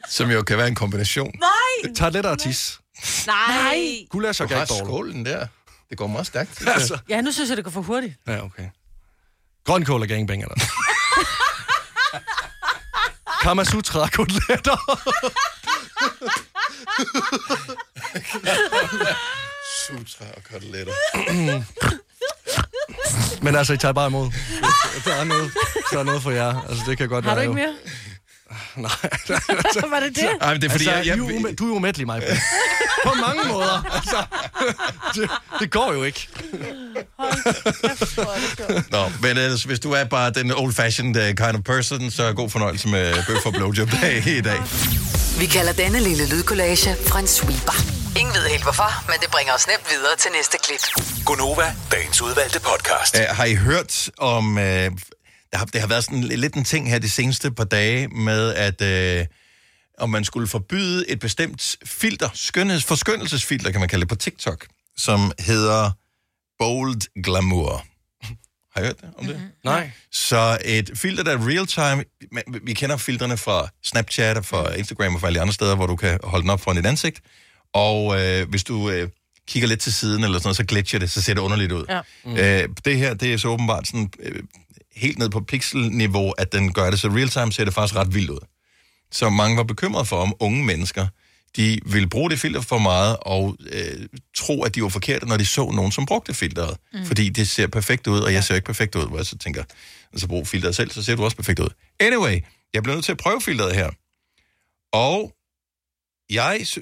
[0.10, 1.32] Som jo kan være en kombination.
[1.40, 1.94] Nej!
[1.96, 2.80] Tag lidt og tis.
[3.28, 4.06] Nej!
[4.10, 5.48] Gulasch og Du har skålen der.
[5.96, 6.62] Det går meget stærkt.
[6.68, 6.98] Altså.
[7.10, 8.14] Ja, nu synes jeg, det går for hurtigt.
[8.28, 8.70] Ja, okay.
[9.66, 10.56] Grønkål og gangbang, eller?
[13.44, 14.78] Kamasutra koteletter.
[19.88, 20.94] Sutra og koteletter.
[23.44, 24.32] Men altså, I tager bare imod.
[25.06, 25.52] Der er noget,
[25.92, 26.62] der er noget for jer.
[26.70, 27.50] Altså, det kan godt Har du være.
[27.50, 27.68] ikke jo.
[27.68, 27.76] mere?
[28.76, 28.90] Nej.
[29.90, 30.30] Var det det?
[30.42, 32.22] Ej, men det er fordi, altså, jeg, jeg, du, er du er umættelig, mig.
[33.04, 33.92] På mange måder.
[33.96, 34.24] Altså,
[35.16, 35.30] det,
[35.60, 36.28] det går jo ikke.
[38.92, 42.50] Nå, men ellers, hvis du er bare den old-fashioned uh, kind of person, så god
[42.50, 44.62] fornøjelse med bøf og blowjob dag i dag.
[45.40, 47.76] Vi kalder denne lille lydkollage en sweeper.
[48.20, 51.06] Ingen ved helt hvorfor, men det bringer os nemt videre til næste klip.
[51.26, 53.18] Gunova, dagens udvalgte podcast.
[53.18, 54.58] Uh, har I hørt om...
[54.58, 55.15] Uh,
[55.56, 58.54] der har, det har været sådan lidt en ting her de seneste par dage med,
[58.54, 59.26] at uh,
[59.98, 64.68] om man skulle forbyde et bestemt filter, skønheds, forskønnelsesfilter, kan man kalde det, på TikTok,
[64.98, 65.92] som hedder
[66.60, 67.86] Bold Glamour.
[68.76, 69.36] Har I hørt det om det?
[69.36, 69.50] Mm-hmm.
[69.64, 69.92] Nej.
[70.12, 72.04] Så et filter, der er real-time...
[72.64, 75.88] vi- kender filtrene fra Snapchat og fra Instagram og fra alle de andre steder, hvor
[75.88, 77.22] du kan holde den op foran dit ansigt.
[77.74, 79.10] Og øh, hvis du øh,
[79.48, 81.86] kigger lidt til siden eller sådan noget, så glitcher det, så ser det underligt ud.
[81.90, 82.02] Ja.
[82.26, 82.38] Mm.
[82.38, 84.10] Øh, det her, det er så åbenbart sådan...
[84.20, 84.44] Øh,
[84.96, 88.30] helt ned på pixelniveau, at den gør det, så real-time ser det faktisk ret vildt
[88.30, 88.40] ud.
[89.12, 91.08] Så mange var bekymrede for, om unge mennesker,
[91.56, 95.38] de ville bruge det filter for meget, og øh, tro, at de var forkerte, når
[95.38, 96.78] de så nogen, som brugte filteret.
[96.94, 97.06] Mm.
[97.06, 99.64] Fordi det ser perfekt ud, og jeg ser ikke perfekt ud, hvor jeg så tænker,
[100.14, 101.70] altså brug filteret selv, så ser du også perfekt ud.
[102.00, 102.40] Anyway,
[102.74, 103.90] jeg bliver nødt til at prøve filteret her.
[104.92, 105.34] Og
[106.30, 106.80] jeg, sy-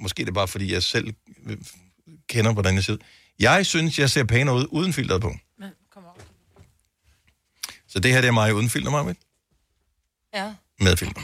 [0.00, 1.14] måske er det bare fordi, jeg selv
[1.46, 1.56] øh,
[2.28, 2.98] kender, hvordan jeg ser ud.
[3.38, 5.34] Jeg synes, jeg ser pænere ud uden filteret på.
[7.90, 9.16] Så det her, det er mig uden filter, Marvind.
[10.34, 10.54] Ja.
[10.80, 11.20] Med filter.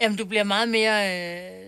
[0.00, 0.94] Jamen, du bliver meget mere...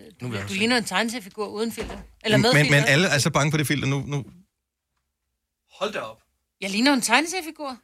[0.07, 0.55] Øh, Nu du, du se.
[0.55, 1.99] ligner en tegneseriefigur uden filter.
[2.25, 2.81] Eller med men, filter.
[2.81, 4.03] men alle er så bange for det filter nu.
[4.07, 4.25] nu.
[5.73, 6.23] Hold da op.
[6.61, 7.77] Jeg ligner en tegneseriefigur.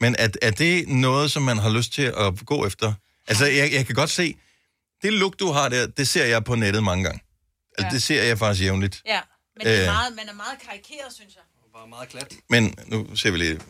[0.00, 2.92] Men er, er det noget, som man har lyst til at gå efter?
[3.28, 4.36] Altså, jeg, jeg kan godt se,
[5.02, 7.20] det look, du har der, det ser jeg på nettet mange gange.
[7.78, 7.90] Altså, Ja.
[7.94, 9.02] det ser jeg faktisk jævnligt.
[9.06, 9.20] Ja,
[9.56, 9.86] men det er Øh.
[9.86, 11.42] meget, man er meget karikeret, synes jeg.
[11.74, 12.34] Bare meget glat.
[12.50, 13.60] Men nu ser vi lige.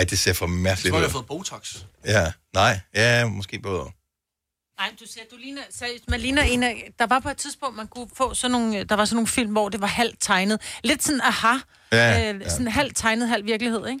[0.00, 1.12] Ej, det ser for Jeg mærkeligt tror, jeg har ud.
[1.12, 1.76] fået Botox.
[2.06, 3.84] Ja, nej, ja, måske både.
[4.78, 7.76] Nej, du ser, du ligner, seriøst, man ligner en af, der var på et tidspunkt,
[7.76, 10.60] man kunne få sådan nogle, der var sådan nogle film, hvor det var halvt tegnet.
[10.84, 11.54] Lidt sådan, aha,
[11.92, 12.48] Ja, øh, ja.
[12.48, 14.00] sådan halvt tegnet, halv virkelighed, ikke?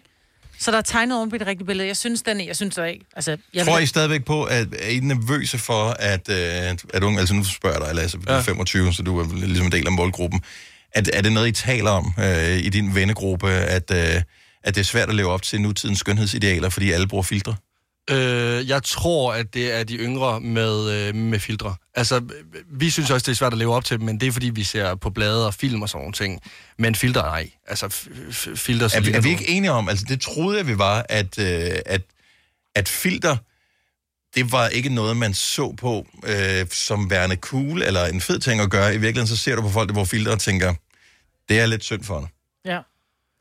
[0.58, 1.88] Så der er tegnet oven på det rigtige billede.
[1.88, 3.36] Jeg synes, den er, jeg synes der ikke, altså...
[3.54, 7.34] Jeg Tror I stadigvæk på, at er I nervøse for, at, øh, at unge, altså
[7.34, 8.40] nu spørger jeg dig, Lasse, du er Ja.
[8.40, 10.42] 25, så du er ligesom en del af målgruppen.
[10.92, 14.22] Er, er det noget, I taler om øh, i din vennegruppe, at, øh,
[14.64, 17.56] at det er svært at leve op til nutidens skønhedsidealer, fordi alle bruger filtre?
[18.10, 21.74] Øh, jeg tror, at det er de yngre med, øh, med filtre.
[21.94, 22.22] Altså,
[22.72, 24.64] vi synes også, det er svært at leve op til, men det er, fordi vi
[24.64, 26.40] ser på blade og film og sådan nogle ting.
[26.78, 27.50] Men filtre, nej.
[27.66, 27.88] Altså,
[28.54, 28.86] filtre...
[28.94, 31.70] Er, vi- er vi ikke enige om, altså det troede jeg, vi var, at, øh,
[31.86, 32.02] at,
[32.74, 33.36] at filter,
[34.34, 38.60] det var ikke noget, man så på øh, som værende cool, eller en fed ting
[38.60, 38.94] at gøre.
[38.94, 40.74] I virkeligheden, så ser du på folk, der bruger filter og tænker,
[41.48, 42.28] det er lidt synd for dig.
[42.64, 42.78] Ja.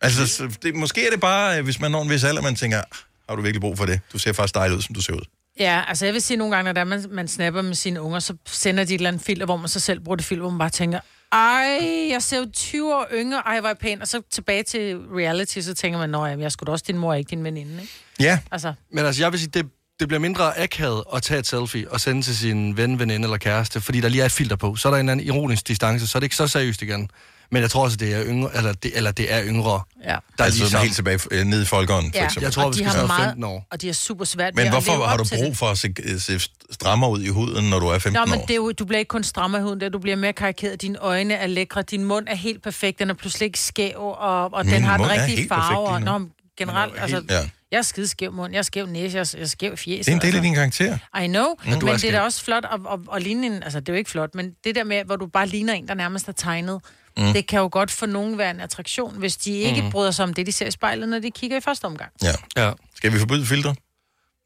[0.01, 2.55] Altså, så det, måske er det bare, øh, hvis man når en vis alder, man
[2.55, 2.83] tænker, "Ah,
[3.29, 3.99] har du virkelig brug for det?
[4.13, 5.21] Du ser faktisk dejlig ud, som du ser ud.
[5.59, 8.19] Ja, altså jeg vil sige nogle gange, når der, man, man snapper med sine unger,
[8.19, 10.49] så sender de et eller andet filter, hvor man så selv bruger det filter, hvor
[10.49, 10.99] man bare tænker,
[11.31, 11.79] ej,
[12.09, 14.01] jeg ser jo 20 år yngre, ej, hvor er pæn.
[14.01, 17.13] Og så tilbage til reality, så tænker man, nå ja, jeg skulle også din mor,
[17.13, 17.93] ikke din veninde, ikke?
[18.19, 18.39] Ja.
[18.51, 19.65] Altså, Men altså, jeg vil sige, det,
[19.99, 23.37] det bliver mindre akavet at tage et selfie og sende til sin ven, veninde eller
[23.37, 24.75] kæreste, fordi der lige er et filter på.
[24.75, 27.09] Så er der en eller anden ironisk distance, så er det ikke så seriøst igen.
[27.51, 29.81] Men jeg tror også, det er yngre, eller det, eller det er yngre.
[30.03, 30.07] Ja.
[30.09, 32.25] Der er altså ligesom- helt tilbage øh, ned i folkeånden, for ja.
[32.25, 32.43] eksempel.
[32.45, 33.67] Jeg tror, og vi de skal har være meget, 15 år.
[33.71, 36.39] Og de er super svært Men at hvorfor har du brug for at se, se
[36.71, 38.41] strammere ud i huden, når du er 15 Nå, men år?
[38.45, 40.81] det er jo, du bliver ikke kun strammer i huden, der, du bliver mere karikeret.
[40.81, 44.53] Dine øjne er lækre, din mund er helt perfekt, den er pludselig ikke skæv, og,
[44.53, 45.87] og Min den har den rigtige farve.
[45.87, 47.49] Og, nå, men generelt, er altså, helt- ja.
[47.71, 50.05] jeg er skide skæv mund, jeg er skæv næse, jeg er, jeg er skæv fjes.
[50.05, 50.41] Det er en del af altså.
[50.43, 50.97] din karakter.
[51.23, 53.63] I know, Ja, men er det er da også flot at, at, at ligne en,
[53.63, 55.87] altså det er jo ikke flot, men det der med, hvor du bare ligner en,
[55.87, 56.81] der nærmest er tegnet,
[57.17, 57.33] Mm.
[57.33, 59.91] det kan jo godt for nogen være en attraktion, hvis de ikke Mm.
[59.91, 62.11] bryder sig om det, de ser i spejlet, når de kigger i første omgang.
[62.23, 62.31] Ja.
[62.63, 62.71] ja.
[62.95, 63.75] Skal vi forbyde filtre?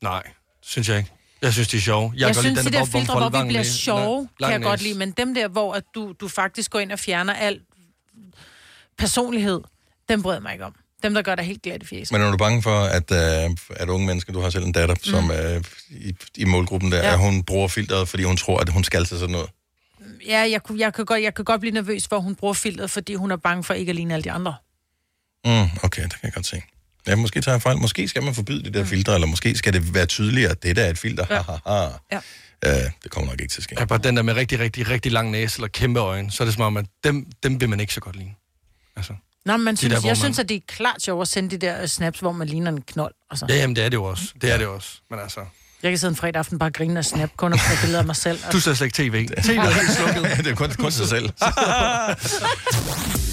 [0.01, 0.23] Nej,
[0.61, 1.11] synes jeg ikke.
[1.41, 2.11] Jeg synes, de er sjove.
[2.15, 4.51] Jeg, jeg kan godt synes, lide de den der filtre, hvor vi bliver sjove, kan
[4.51, 7.33] jeg godt lide, men dem der, hvor at du, du faktisk går ind og fjerner
[7.33, 7.59] al
[8.97, 9.61] personlighed,
[10.09, 10.75] dem bryder jeg mig ikke om.
[11.03, 12.11] Dem, der gør dig helt glat i fjeset.
[12.11, 14.95] Men er du bange for, at, øh, at unge mennesker, du har selv en datter,
[14.95, 15.03] mm.
[15.03, 17.07] som er i, i målgruppen der, Ja.
[17.07, 17.13] ja.
[17.13, 19.49] at hun bruger filteret, fordi hun tror, at hun skal til sådan noget?
[20.27, 22.53] Ja, jeg, kunne- jeg, kan godt, jeg kan godt blive nervøs for, at hun bruger
[22.53, 24.55] filteret, fordi hun er bange for ikke at ligne alle de andre.
[25.45, 25.51] Mm,
[25.83, 26.61] okay, det kan jeg godt se.
[27.07, 27.77] Ja, måske tager jeg fejl.
[27.77, 30.75] Måske skal man forbyde de der filtre, eller måske skal det være tydeligere, at det
[30.75, 31.25] der er et filter.
[31.29, 31.41] Ja.
[31.41, 31.89] Ha, ha, ha.
[32.11, 32.17] Ja.
[32.85, 33.75] Uh, det kommer nok ikke til at ske.
[33.79, 36.45] Ja, bare den der med rigtig, rigtig, rigtig lang næse eller kæmpe øjne, så er
[36.45, 38.33] det som om, at dem, dem vil man ikke så godt lide.
[38.95, 39.13] Altså.
[39.45, 41.57] Nå, men synes, der, jeg man- synes, at det er klart sjovt at sende de
[41.57, 43.13] der øh, snaps, hvor man ligner en knold.
[43.31, 43.45] Altså.
[43.49, 44.33] Ja, jamen det er det jo også.
[44.41, 44.89] Det er det også.
[45.09, 45.39] Men altså,
[45.83, 47.99] Jeg kan sidde en fredag aften bare og grine og snap, kun og tage billeder
[47.99, 48.39] af mig selv.
[48.51, 49.27] du ser slet ikke tv.
[49.43, 50.23] TV er helt slukket.
[50.45, 51.29] det er kun, kun sig selv.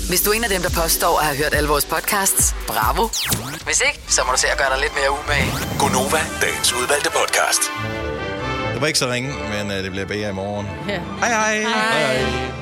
[0.08, 3.08] Hvis du er en af dem, der påstår at have hørt alle vores podcasts, bravo.
[3.64, 5.50] Hvis ikke, så må du se at gøre dig lidt mere umage.
[5.78, 7.62] Gonova, dagens udvalgte podcast.
[8.72, 10.66] Det var ikke så ringe, men uh, det bliver bedre i morgen.
[10.88, 11.00] Ja.
[11.20, 11.62] Hej hej.
[11.62, 12.18] hej.
[12.18, 12.60] hej.